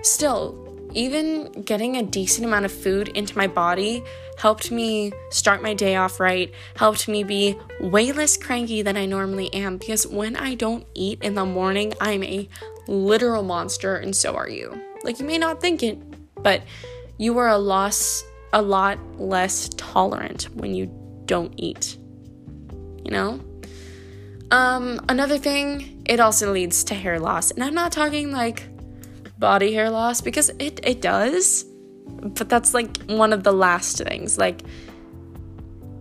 still, 0.03 0.64
even 0.95 1.51
getting 1.63 1.97
a 1.97 2.03
decent 2.03 2.47
amount 2.47 2.65
of 2.65 2.71
food 2.71 3.09
into 3.09 3.37
my 3.37 3.47
body 3.47 4.03
helped 4.37 4.71
me 4.71 5.11
start 5.29 5.61
my 5.61 5.73
day 5.73 5.95
off 5.95 6.19
right, 6.19 6.53
helped 6.75 7.07
me 7.07 7.23
be 7.23 7.57
way 7.79 8.11
less 8.11 8.37
cranky 8.37 8.81
than 8.81 8.97
I 8.97 9.05
normally 9.05 9.53
am 9.53 9.77
because 9.77 10.07
when 10.07 10.35
I 10.35 10.55
don't 10.55 10.85
eat 10.93 11.21
in 11.21 11.35
the 11.35 11.45
morning, 11.45 11.93
I'm 11.99 12.23
a 12.23 12.49
literal 12.87 13.43
monster 13.43 13.97
and 13.97 14.15
so 14.15 14.35
are 14.35 14.49
you. 14.49 14.81
Like 15.03 15.19
you 15.19 15.25
may 15.25 15.37
not 15.37 15.61
think 15.61 15.83
it, 15.83 15.97
but 16.41 16.63
you 17.17 17.37
are 17.37 17.49
a 17.49 17.57
loss 17.57 18.23
a 18.53 18.61
lot 18.61 18.97
less 19.19 19.69
tolerant 19.75 20.43
when 20.55 20.73
you 20.73 20.89
don't 21.25 21.53
eat. 21.57 21.97
You 23.03 23.11
know? 23.11 23.41
Um 24.51 25.01
another 25.09 25.37
thing, 25.37 26.03
it 26.05 26.19
also 26.21 26.53
leads 26.53 26.85
to 26.85 26.95
hair 26.95 27.19
loss. 27.19 27.51
And 27.51 27.63
I'm 27.63 27.73
not 27.73 27.91
talking 27.91 28.31
like 28.31 28.69
body 29.37 29.73
hair 29.73 29.89
loss 29.89 30.21
because 30.21 30.49
it 30.59 30.79
it 30.83 31.01
does 31.01 31.65
but 32.21 32.49
that's 32.49 32.73
like 32.73 32.97
one 33.07 33.33
of 33.33 33.43
the 33.43 33.51
last 33.51 33.97
things 33.97 34.37
like 34.37 34.61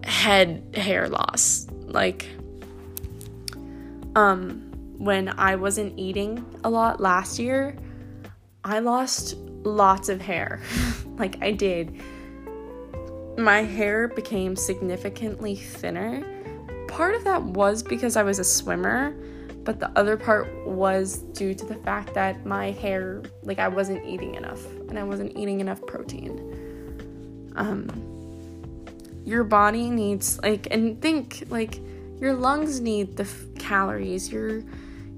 head 0.04 0.62
hair 0.74 1.08
loss. 1.08 1.66
Like 1.86 2.28
um 4.14 4.70
when 4.98 5.28
I 5.28 5.56
wasn't 5.56 5.98
eating 5.98 6.44
a 6.62 6.70
lot 6.70 7.00
last 7.00 7.38
year 7.38 7.76
I 8.64 8.78
lost 8.78 9.36
lots 9.36 10.08
of 10.08 10.20
hair. 10.20 10.60
Like 11.16 11.40
I 11.40 11.52
did. 11.52 11.94
My 13.38 13.62
hair 13.62 14.08
became 14.08 14.56
significantly 14.56 15.54
thinner. 15.54 16.24
Part 16.88 17.14
of 17.14 17.22
that 17.22 17.40
was 17.40 17.84
because 17.84 18.16
I 18.16 18.24
was 18.24 18.40
a 18.40 18.44
swimmer 18.44 19.14
but 19.64 19.80
the 19.80 19.90
other 19.98 20.16
part 20.16 20.46
was 20.66 21.18
due 21.32 21.54
to 21.54 21.64
the 21.64 21.74
fact 21.76 22.14
that 22.14 22.44
my 22.44 22.70
hair 22.70 23.22
like 23.42 23.58
I 23.58 23.68
wasn't 23.68 24.04
eating 24.06 24.34
enough 24.34 24.64
and 24.88 24.98
I 24.98 25.02
wasn't 25.02 25.36
eating 25.36 25.60
enough 25.60 25.84
protein. 25.86 27.52
Um 27.56 27.88
your 29.24 29.44
body 29.44 29.90
needs 29.90 30.38
like 30.42 30.68
and 30.70 31.00
think 31.00 31.44
like 31.48 31.80
your 32.20 32.34
lungs 32.34 32.80
need 32.80 33.16
the 33.16 33.24
f- 33.24 33.44
calories, 33.58 34.30
your 34.30 34.62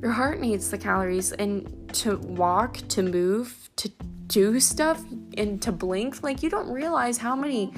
your 0.01 0.13
heart 0.13 0.41
needs 0.41 0.71
the 0.71 0.79
calories 0.79 1.33
and 1.33 1.93
to 1.95 2.17
walk, 2.19 2.77
to 2.89 3.03
move, 3.03 3.71
to 3.77 3.91
do 4.27 4.61
stuff 4.61 5.03
and 5.37 5.61
to 5.63 5.73
blink, 5.73 6.23
like 6.23 6.43
you 6.43 6.51
don't 6.51 6.71
realize 6.71 7.19
how 7.19 7.35
many 7.35 7.73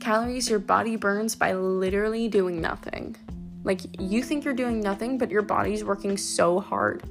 calories 0.00 0.48
your 0.48 0.58
body 0.58 0.96
burns 0.96 1.34
by 1.34 1.54
literally 1.54 2.28
doing 2.28 2.60
nothing. 2.60 3.16
Like 3.64 3.80
you 3.98 4.22
think 4.22 4.44
you're 4.44 4.54
doing 4.54 4.80
nothing, 4.80 5.18
but 5.18 5.30
your 5.30 5.42
body's 5.42 5.82
working 5.82 6.16
so 6.16 6.60
hard. 6.60 7.02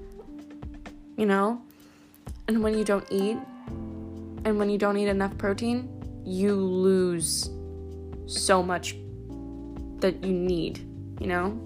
You 1.17 1.25
know? 1.25 1.61
And 2.47 2.63
when 2.63 2.77
you 2.77 2.83
don't 2.83 3.05
eat, 3.11 3.37
and 4.45 4.59
when 4.59 4.69
you 4.69 4.77
don't 4.77 4.97
eat 4.97 5.07
enough 5.07 5.37
protein, 5.37 5.89
you 6.25 6.55
lose 6.55 7.49
so 8.27 8.61
much 8.61 8.95
that 9.99 10.23
you 10.23 10.33
need, 10.33 10.79
you 11.19 11.27
know? 11.27 11.59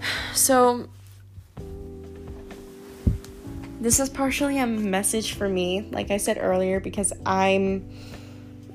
So, 0.34 0.88
this 3.80 3.98
is 3.98 4.08
partially 4.08 4.58
a 4.58 4.66
message 4.66 5.34
for 5.34 5.48
me, 5.48 5.88
like 5.90 6.12
I 6.12 6.16
said 6.16 6.38
earlier, 6.40 6.78
because 6.78 7.12
I'm 7.26 7.88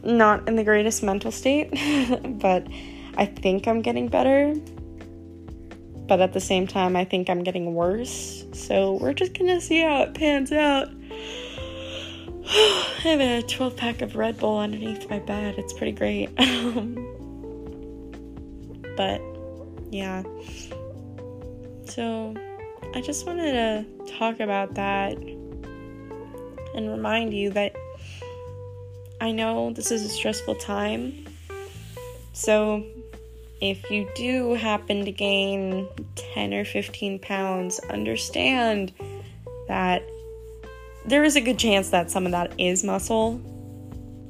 not 0.03 0.45
in 0.47 0.57
the 0.57 0.63
greatest 0.63 1.03
mental 1.03 1.31
state, 1.31 1.69
but 2.41 2.67
I 3.17 3.25
think 3.25 3.67
I'm 3.67 3.81
getting 3.81 4.07
better, 4.07 4.55
but 6.07 6.19
at 6.19 6.33
the 6.33 6.39
same 6.39 6.67
time, 6.67 6.95
I 6.95 7.05
think 7.05 7.29
I'm 7.29 7.43
getting 7.43 7.73
worse. 7.73 8.45
So 8.53 8.93
we're 8.93 9.13
just 9.13 9.37
gonna 9.37 9.61
see 9.61 9.81
how 9.81 10.03
it 10.03 10.13
pans 10.13 10.51
out. 10.51 10.89
I 12.45 12.99
have 13.03 13.19
a 13.19 13.41
12 13.41 13.77
pack 13.77 14.01
of 14.01 14.15
Red 14.15 14.37
Bull 14.37 14.59
underneath 14.59 15.09
my 15.09 15.19
bed. 15.19 15.55
It's 15.57 15.73
pretty 15.73 15.93
great. 15.93 16.35
but 18.97 19.21
yeah. 19.91 20.23
So 21.85 22.35
I 22.95 23.01
just 23.01 23.25
wanted 23.25 23.53
to 23.53 23.85
talk 24.17 24.39
about 24.39 24.75
that 24.75 25.17
and 26.75 26.89
remind 26.89 27.33
you 27.33 27.49
that 27.51 27.75
I 29.21 29.31
know 29.31 29.71
this 29.71 29.91
is 29.91 30.03
a 30.03 30.09
stressful 30.09 30.55
time. 30.55 31.25
So 32.33 32.83
if 33.63 33.89
you 33.89 34.09
do 34.13 34.55
happen 34.55 35.05
to 35.05 35.11
gain 35.11 35.87
10 36.33 36.53
or 36.53 36.65
15 36.65 37.17
pounds, 37.19 37.79
understand 37.89 38.91
that 39.69 40.03
there 41.05 41.23
is 41.23 41.37
a 41.37 41.41
good 41.41 41.57
chance 41.57 41.89
that 41.91 42.11
some 42.11 42.25
of 42.25 42.33
that 42.33 42.53
is 42.59 42.83
muscle, 42.83 43.39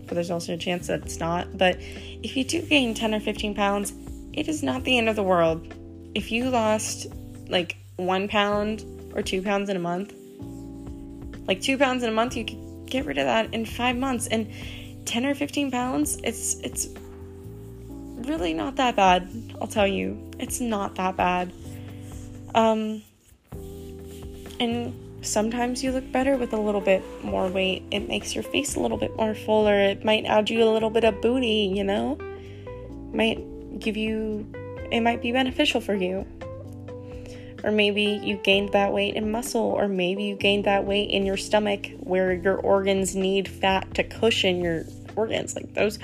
but 0.05 0.13
there's 0.13 0.29
also 0.29 0.53
a 0.53 0.57
chance 0.57 0.85
that 0.85 1.01
it's 1.01 1.19
not. 1.19 1.57
But 1.57 1.77
if 1.79 2.37
you 2.37 2.43
do 2.43 2.61
gain 2.61 2.93
10 2.93 3.15
or 3.15 3.19
15 3.19 3.55
pounds, 3.55 3.91
it 4.33 4.47
is 4.47 4.61
not 4.61 4.83
the 4.83 4.99
end 4.99 5.09
of 5.09 5.15
the 5.15 5.23
world. 5.23 5.73
If 6.13 6.31
you 6.31 6.51
lost 6.51 7.07
like 7.49 7.77
one 7.95 8.27
pound 8.27 8.85
or 9.15 9.23
two 9.23 9.41
pounds 9.41 9.67
in 9.67 9.75
a 9.75 9.79
month, 9.79 10.13
like 11.47 11.59
two 11.59 11.79
pounds 11.79 12.03
in 12.03 12.09
a 12.09 12.13
month, 12.13 12.37
you 12.37 12.45
could 12.45 12.85
get 12.85 13.05
rid 13.05 13.17
of 13.17 13.25
that 13.25 13.51
in 13.51 13.65
five 13.65 13.95
months. 13.95 14.27
And 14.27 14.47
10 15.05 15.25
or 15.25 15.33
15 15.33 15.71
pounds, 15.71 16.17
it's 16.23 16.53
it's 16.59 16.87
really 18.23 18.53
not 18.53 18.75
that 18.77 18.95
bad. 18.95 19.29
I'll 19.61 19.67
tell 19.67 19.87
you, 19.87 20.31
it's 20.39 20.59
not 20.59 20.95
that 20.95 21.15
bad. 21.17 21.51
Um, 22.55 23.01
and 24.59 24.93
sometimes 25.21 25.83
you 25.83 25.91
look 25.91 26.11
better 26.11 26.35
with 26.37 26.53
a 26.53 26.59
little 26.59 26.81
bit 26.81 27.03
more 27.23 27.47
weight. 27.47 27.83
It 27.91 28.07
makes 28.07 28.35
your 28.35 28.43
face 28.43 28.75
a 28.75 28.79
little 28.79 28.97
bit 28.97 29.15
more 29.15 29.33
fuller. 29.33 29.75
It 29.75 30.03
might 30.03 30.25
add 30.25 30.49
you 30.49 30.63
a 30.63 30.69
little 30.69 30.89
bit 30.89 31.03
of 31.03 31.21
booty, 31.21 31.71
you 31.73 31.83
know? 31.83 32.17
Might 33.13 33.79
give 33.79 33.97
you, 33.97 34.45
it 34.91 35.01
might 35.01 35.21
be 35.21 35.31
beneficial 35.31 35.81
for 35.81 35.95
you. 35.95 36.25
Or 37.63 37.71
maybe 37.71 38.19
you 38.23 38.35
gained 38.37 38.73
that 38.73 38.91
weight 38.91 39.15
in 39.15 39.31
muscle, 39.31 39.61
or 39.61 39.87
maybe 39.87 40.25
you 40.25 40.35
gained 40.35 40.65
that 40.65 40.83
weight 40.83 41.09
in 41.09 41.25
your 41.25 41.37
stomach 41.37 41.89
where 41.99 42.33
your 42.33 42.57
organs 42.57 43.15
need 43.15 43.47
fat 43.47 43.93
to 43.93 44.03
cushion 44.03 44.61
your 44.61 44.83
organs. 45.15 45.55
Like 45.55 45.73
those, 45.73 45.97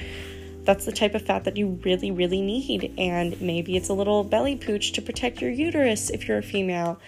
that's 0.63 0.85
the 0.85 0.91
type 0.91 1.15
of 1.15 1.21
fat 1.23 1.43
that 1.45 1.57
you 1.57 1.79
really, 1.83 2.11
really 2.11 2.41
need. 2.41 2.93
And 2.97 3.39
maybe 3.41 3.75
it's 3.75 3.89
a 3.89 3.93
little 3.93 4.23
belly 4.23 4.55
pooch 4.55 4.91
to 4.93 5.01
protect 5.01 5.41
your 5.41 5.51
uterus 5.51 6.09
if 6.09 6.27
you're 6.27 6.37
a 6.37 6.43
female. 6.43 6.99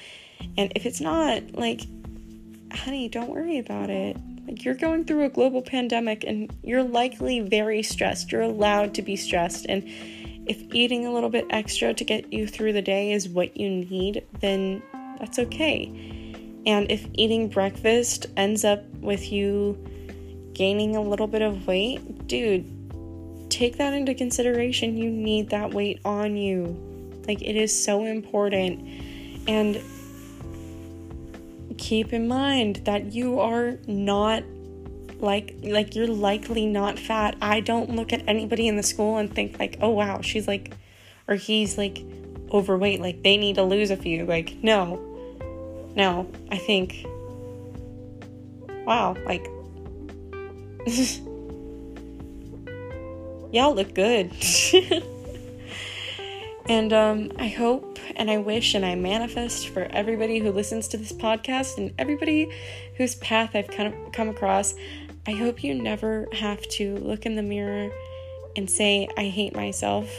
And 0.57 0.71
if 0.75 0.85
it's 0.85 1.01
not, 1.01 1.53
like, 1.53 1.81
honey, 2.71 3.09
don't 3.09 3.29
worry 3.29 3.57
about 3.59 3.89
it. 3.89 4.17
Like, 4.47 4.63
you're 4.63 4.75
going 4.75 5.05
through 5.05 5.25
a 5.25 5.29
global 5.29 5.61
pandemic 5.61 6.23
and 6.23 6.51
you're 6.63 6.83
likely 6.83 7.39
very 7.41 7.83
stressed. 7.83 8.31
You're 8.31 8.41
allowed 8.41 8.95
to 8.95 9.01
be 9.01 9.15
stressed. 9.15 9.65
And 9.69 9.83
if 10.47 10.61
eating 10.73 11.05
a 11.05 11.13
little 11.13 11.29
bit 11.29 11.45
extra 11.51 11.93
to 11.93 12.03
get 12.03 12.33
you 12.33 12.47
through 12.47 12.73
the 12.73 12.81
day 12.81 13.11
is 13.11 13.29
what 13.29 13.55
you 13.55 13.69
need, 13.69 14.25
then 14.39 14.81
that's 15.19 15.37
okay. 15.37 15.85
And 16.65 16.91
if 16.91 17.07
eating 17.13 17.47
breakfast 17.47 18.25
ends 18.37 18.65
up 18.65 18.83
with 18.95 19.31
you 19.31 19.77
gaining 20.53 20.95
a 20.95 21.01
little 21.01 21.27
bit 21.27 21.41
of 21.41 21.67
weight, 21.67 22.27
dude, 22.27 22.80
take 23.61 23.77
that 23.77 23.93
into 23.93 24.15
consideration. 24.15 24.97
You 24.97 25.11
need 25.11 25.51
that 25.51 25.71
weight 25.71 25.99
on 26.03 26.35
you. 26.35 26.75
Like, 27.27 27.43
it 27.43 27.55
is 27.55 27.71
so 27.71 28.05
important. 28.05 28.81
And 29.47 29.79
keep 31.77 32.11
in 32.11 32.27
mind 32.27 32.77
that 32.85 33.13
you 33.13 33.39
are 33.39 33.77
not 33.87 34.43
like 35.19 35.55
like 35.61 35.95
you're 35.95 36.07
likely 36.07 36.65
not 36.65 36.97
fat. 36.97 37.35
I 37.39 37.59
don't 37.59 37.95
look 37.95 38.11
at 38.11 38.23
anybody 38.27 38.67
in 38.67 38.75
the 38.75 38.83
school 38.83 39.17
and 39.17 39.31
think 39.31 39.59
like, 39.59 39.77
"Oh 39.79 39.91
wow, 39.91 40.21
she's 40.21 40.47
like 40.47 40.73
or 41.27 41.35
he's 41.35 41.77
like 41.77 42.03
overweight, 42.51 42.99
like 42.99 43.21
they 43.21 43.37
need 43.37 43.55
to 43.55 43.63
lose 43.63 43.91
a 43.91 43.97
few." 43.97 44.25
Like, 44.25 44.55
no. 44.63 44.99
No, 45.95 46.31
I 46.49 46.57
think 46.57 47.05
wow, 48.87 49.15
like 49.27 49.45
y'all 53.51 53.75
look 53.75 53.93
good. 53.93 54.31
and 56.69 56.93
um 56.93 57.31
I 57.37 57.47
hope 57.47 57.99
and 58.15 58.29
I 58.29 58.37
wish 58.37 58.75
and 58.75 58.85
I 58.85 58.95
manifest 58.95 59.69
for 59.69 59.83
everybody 59.91 60.39
who 60.39 60.51
listens 60.51 60.87
to 60.89 60.97
this 60.97 61.11
podcast 61.11 61.77
and 61.77 61.93
everybody 61.97 62.51
whose 62.97 63.15
path 63.15 63.51
I've 63.55 63.67
kind 63.67 63.93
of 63.93 64.11
come 64.11 64.29
across. 64.29 64.75
I 65.27 65.31
hope 65.31 65.63
you 65.63 65.73
never 65.73 66.27
have 66.33 66.61
to 66.69 66.97
look 66.97 67.25
in 67.25 67.35
the 67.35 67.43
mirror 67.43 67.91
and 68.55 68.69
say, 68.69 69.07
I 69.17 69.25
hate 69.25 69.55
myself. 69.55 70.09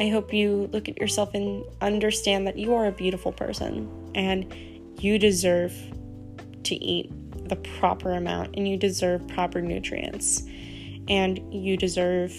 I 0.00 0.08
hope 0.08 0.32
you 0.32 0.68
look 0.72 0.88
at 0.88 0.98
yourself 0.98 1.34
and 1.34 1.64
understand 1.80 2.46
that 2.46 2.56
you 2.56 2.74
are 2.74 2.86
a 2.86 2.92
beautiful 2.92 3.32
person 3.32 3.88
and 4.14 4.52
you 5.00 5.18
deserve 5.18 5.72
to 6.64 6.74
eat 6.74 7.10
the 7.48 7.56
proper 7.56 8.12
amount 8.12 8.54
and 8.56 8.68
you 8.68 8.76
deserve 8.76 9.26
proper 9.28 9.60
nutrients 9.60 10.42
and 11.08 11.52
you 11.52 11.76
deserve 11.76 12.32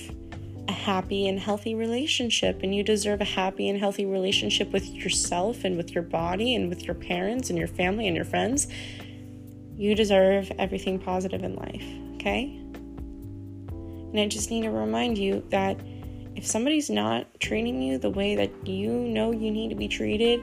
a 0.68 0.72
happy 0.72 1.28
and 1.28 1.40
healthy 1.40 1.74
relationship 1.74 2.62
and 2.62 2.74
you 2.74 2.84
deserve 2.84 3.22
a 3.22 3.26
happy 3.26 3.68
and 3.68 3.80
healthy 3.80 4.06
relationship 4.06 4.72
with 4.72 4.88
yourself 4.88 5.64
and 5.64 5.76
with 5.76 5.92
your 5.96 6.04
body 6.04 6.54
and 6.54 6.70
with 6.70 6.86
your 6.86 6.94
parents 6.94 7.50
and 7.50 7.58
your 7.58 7.68
family 7.68 8.08
and 8.08 8.16
your 8.16 8.26
friends. 8.26 8.68
You 9.76 9.96
deserve 9.96 10.52
everything 10.60 11.00
positive 11.00 11.44
in 11.44 11.56
life, 11.56 11.84
okay? 12.16 12.44
And 13.72 14.20
I 14.20 14.28
just 14.28 14.52
need 14.52 14.62
to 14.64 14.70
remind 14.70 15.18
you 15.18 15.44
that 15.50 15.80
if 16.36 16.46
somebody's 16.46 16.90
not 16.90 17.28
treating 17.40 17.82
you 17.82 17.98
the 17.98 18.10
way 18.10 18.36
that 18.36 18.68
you 18.68 18.92
know 18.92 19.32
you 19.32 19.50
need 19.50 19.70
to 19.70 19.76
be 19.76 19.88
treated, 19.88 20.42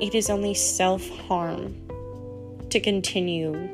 it 0.00 0.14
is 0.14 0.30
only 0.30 0.54
self 0.54 1.06
harm 1.08 1.76
to 2.70 2.80
continue 2.80 3.68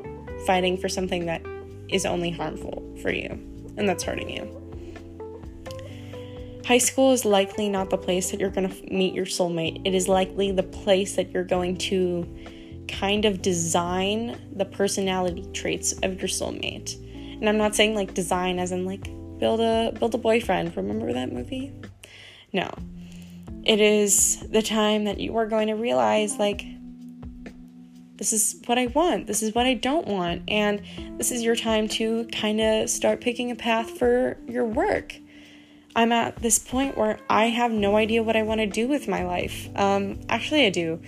fighting 0.45 0.77
for 0.77 0.89
something 0.89 1.25
that 1.27 1.41
is 1.89 2.05
only 2.05 2.31
harmful 2.31 2.83
for 3.01 3.11
you 3.11 3.52
and 3.77 3.87
that's 3.87 4.03
hurting 4.03 4.29
you. 4.29 4.59
High 6.65 6.77
school 6.77 7.11
is 7.11 7.25
likely 7.25 7.67
not 7.67 7.89
the 7.89 7.97
place 7.97 8.31
that 8.31 8.39
you're 8.39 8.49
going 8.49 8.69
to 8.69 8.93
meet 8.93 9.13
your 9.13 9.25
soulmate. 9.25 9.81
It 9.85 9.93
is 9.93 10.07
likely 10.07 10.51
the 10.51 10.63
place 10.63 11.15
that 11.17 11.31
you're 11.31 11.43
going 11.43 11.77
to 11.79 12.25
kind 12.87 13.25
of 13.25 13.41
design 13.41 14.39
the 14.55 14.65
personality 14.65 15.45
traits 15.53 15.93
of 16.03 16.21
your 16.21 16.29
soulmate. 16.29 16.95
And 17.39 17.49
I'm 17.49 17.57
not 17.57 17.75
saying 17.75 17.95
like 17.95 18.13
design 18.13 18.59
as 18.59 18.71
in 18.71 18.85
like 18.85 19.03
build 19.39 19.59
a 19.59 19.93
build 19.99 20.15
a 20.15 20.17
boyfriend. 20.17 20.75
Remember 20.77 21.11
that 21.11 21.33
movie? 21.33 21.73
No. 22.53 22.71
It 23.65 23.81
is 23.81 24.45
the 24.49 24.61
time 24.61 25.05
that 25.05 25.19
you 25.19 25.35
are 25.37 25.45
going 25.45 25.67
to 25.67 25.73
realize 25.73 26.37
like 26.37 26.63
this 28.15 28.33
is 28.33 28.61
what 28.65 28.77
I 28.77 28.87
want. 28.87 29.27
This 29.27 29.41
is 29.41 29.55
what 29.55 29.65
I 29.65 29.73
don't 29.73 30.07
want. 30.07 30.43
And 30.47 30.81
this 31.17 31.31
is 31.31 31.43
your 31.43 31.55
time 31.55 31.87
to 31.89 32.25
kind 32.25 32.61
of 32.61 32.89
start 32.89 33.21
picking 33.21 33.51
a 33.51 33.55
path 33.55 33.97
for 33.97 34.37
your 34.47 34.65
work 34.65 35.15
I'm 35.95 36.11
at 36.11 36.37
this 36.37 36.59
point 36.59 36.97
where 36.97 37.19
I 37.29 37.45
have 37.45 37.71
no 37.71 37.95
idea 37.95 38.23
what 38.23 38.35
I 38.35 38.43
want 38.43 38.59
to 38.61 38.67
do 38.67 38.87
with 38.87 39.07
my 39.07 39.23
life. 39.23 39.69
Um, 39.75 40.19
actually, 40.27 40.65
I 40.65 40.69
do, 40.69 40.99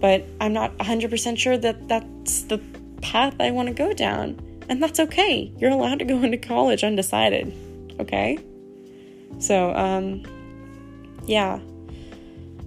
but 0.00 0.24
I'm 0.40 0.52
not 0.52 0.76
100% 0.78 1.38
sure 1.38 1.56
that 1.56 1.88
that's 1.88 2.42
the 2.42 2.58
path 3.00 3.36
I 3.38 3.52
want 3.52 3.68
to 3.68 3.74
go 3.74 3.92
down. 3.92 4.40
And 4.68 4.82
that's 4.82 4.98
okay. 4.98 5.52
You're 5.58 5.70
allowed 5.70 6.00
to 6.00 6.04
go 6.04 6.22
into 6.22 6.38
college 6.38 6.82
undecided, 6.82 7.54
okay? 8.00 8.38
So, 9.38 9.74
um, 9.74 10.24
yeah. 11.26 11.60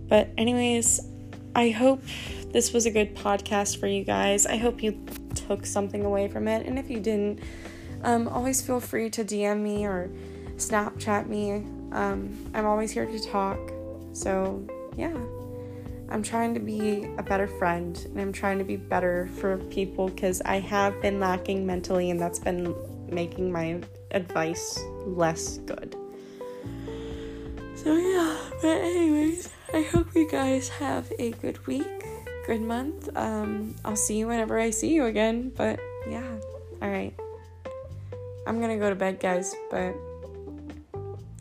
But, 0.07 0.29
anyways, 0.37 1.01
I 1.55 1.69
hope 1.71 2.01
this 2.51 2.73
was 2.73 2.85
a 2.85 2.91
good 2.91 3.15
podcast 3.15 3.79
for 3.79 3.87
you 3.87 4.03
guys. 4.03 4.45
I 4.45 4.57
hope 4.57 4.81
you 4.81 4.99
took 5.35 5.65
something 5.65 6.05
away 6.05 6.27
from 6.27 6.47
it. 6.47 6.65
And 6.65 6.79
if 6.79 6.89
you 6.89 6.99
didn't, 6.99 7.39
um, 8.03 8.27
always 8.27 8.61
feel 8.61 8.79
free 8.79 9.09
to 9.11 9.23
DM 9.23 9.61
me 9.61 9.85
or 9.85 10.09
Snapchat 10.55 11.27
me. 11.27 11.65
Um, 11.91 12.49
I'm 12.53 12.65
always 12.65 12.91
here 12.91 13.05
to 13.05 13.19
talk. 13.19 13.59
So, 14.13 14.65
yeah. 14.95 15.15
I'm 16.09 16.23
trying 16.23 16.53
to 16.53 16.59
be 16.59 17.03
a 17.17 17.23
better 17.23 17.47
friend 17.47 17.97
and 18.05 18.19
I'm 18.19 18.31
trying 18.31 18.59
to 18.59 18.63
be 18.63 18.77
better 18.77 19.29
for 19.39 19.57
people 19.57 20.07
because 20.07 20.41
I 20.41 20.59
have 20.59 21.01
been 21.01 21.19
lacking 21.19 21.65
mentally 21.65 22.09
and 22.09 22.19
that's 22.19 22.39
been 22.39 22.73
making 23.09 23.51
my 23.51 23.81
advice 24.11 24.79
less 25.05 25.57
good. 25.59 25.95
So, 27.75 27.95
yeah, 27.95 28.37
but, 28.61 28.77
anyways, 28.77 29.49
I 29.73 29.81
hope 29.81 30.15
you 30.15 30.29
guys 30.29 30.69
have 30.69 31.11
a 31.19 31.31
good 31.31 31.65
week, 31.67 32.05
good 32.47 32.61
month. 32.61 33.09
Um, 33.15 33.75
I'll 33.83 33.97
see 33.97 34.17
you 34.17 34.27
whenever 34.27 34.57
I 34.57 34.69
see 34.69 34.93
you 34.93 35.05
again, 35.05 35.51
but 35.55 35.79
yeah, 36.09 36.25
alright. 36.81 37.13
I'm 38.47 38.61
gonna 38.61 38.77
go 38.77 38.89
to 38.89 38.95
bed, 38.95 39.19
guys, 39.19 39.53
but 39.69 39.93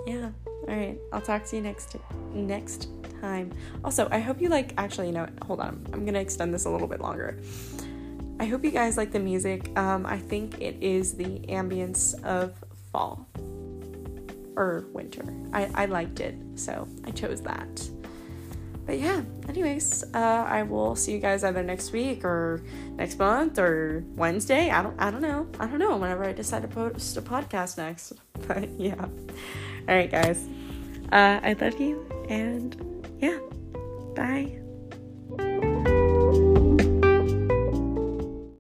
yeah. 0.05 0.31
All 0.69 0.75
right. 0.75 0.99
I'll 1.13 1.21
talk 1.21 1.45
to 1.47 1.57
you 1.57 1.63
next 1.63 1.97
next 2.33 2.89
time. 3.21 3.53
Also, 3.85 4.09
I 4.11 4.19
hope 4.19 4.41
you 4.41 4.49
like 4.49 4.75
actually 4.77 5.07
you 5.07 5.13
know, 5.13 5.29
hold 5.47 5.61
on. 5.61 5.87
I'm 5.93 6.05
to 6.05 6.19
extend 6.19 6.53
this 6.53 6.65
a 6.65 6.71
little 6.71 6.89
bit 6.89 7.01
longer. 7.01 7.39
I 8.41 8.47
hope 8.47 8.65
you 8.65 8.73
guys 8.73 8.97
like 8.97 9.13
the 9.13 9.21
music. 9.21 9.77
Um, 9.79 10.05
I 10.05 10.19
think 10.19 10.61
it 10.61 10.77
is 10.83 11.15
the 11.15 11.39
ambience 11.49 12.21
of 12.25 12.53
fall 12.93 13.27
or 14.57 14.87
winter. 14.93 15.25
I, 15.53 15.71
I 15.75 15.87
liked 15.87 16.19
it, 16.19 16.35
so 16.57 16.89
I 17.05 17.13
chose 17.13 17.41
that. 17.43 17.89
But 18.87 19.01
yeah, 19.01 19.23
anyways, 19.49 20.05
uh, 20.15 20.47
I 20.49 20.63
will 20.63 20.95
see 20.95 21.13
you 21.13 21.19
guys 21.19 21.43
either 21.43 21.63
next 21.63 21.93
week 21.93 22.25
or 22.25 22.63
next 22.93 23.19
month 23.19 23.59
or 23.59 24.05
Wednesday. 24.15 24.71
I 24.71 24.83
don't 24.83 24.95
I 24.99 25.11
don't 25.11 25.23
know. 25.23 25.49
I 25.59 25.67
don't 25.67 25.81
know 25.81 25.97
whenever 25.97 26.25
I 26.25 26.33
decide 26.33 26.63
to 26.63 26.69
post 26.69 27.17
a 27.17 27.23
podcast 27.23 27.79
next. 27.79 28.13
But 28.47 28.69
yeah. 28.79 28.95
All 29.89 29.95
right, 29.95 30.11
guys. 30.11 30.47
Uh, 31.11 31.41
I 31.43 31.57
love 31.61 31.81
you 31.81 32.07
and 32.29 32.77
yeah. 33.19 33.39
Bye. 34.15 35.73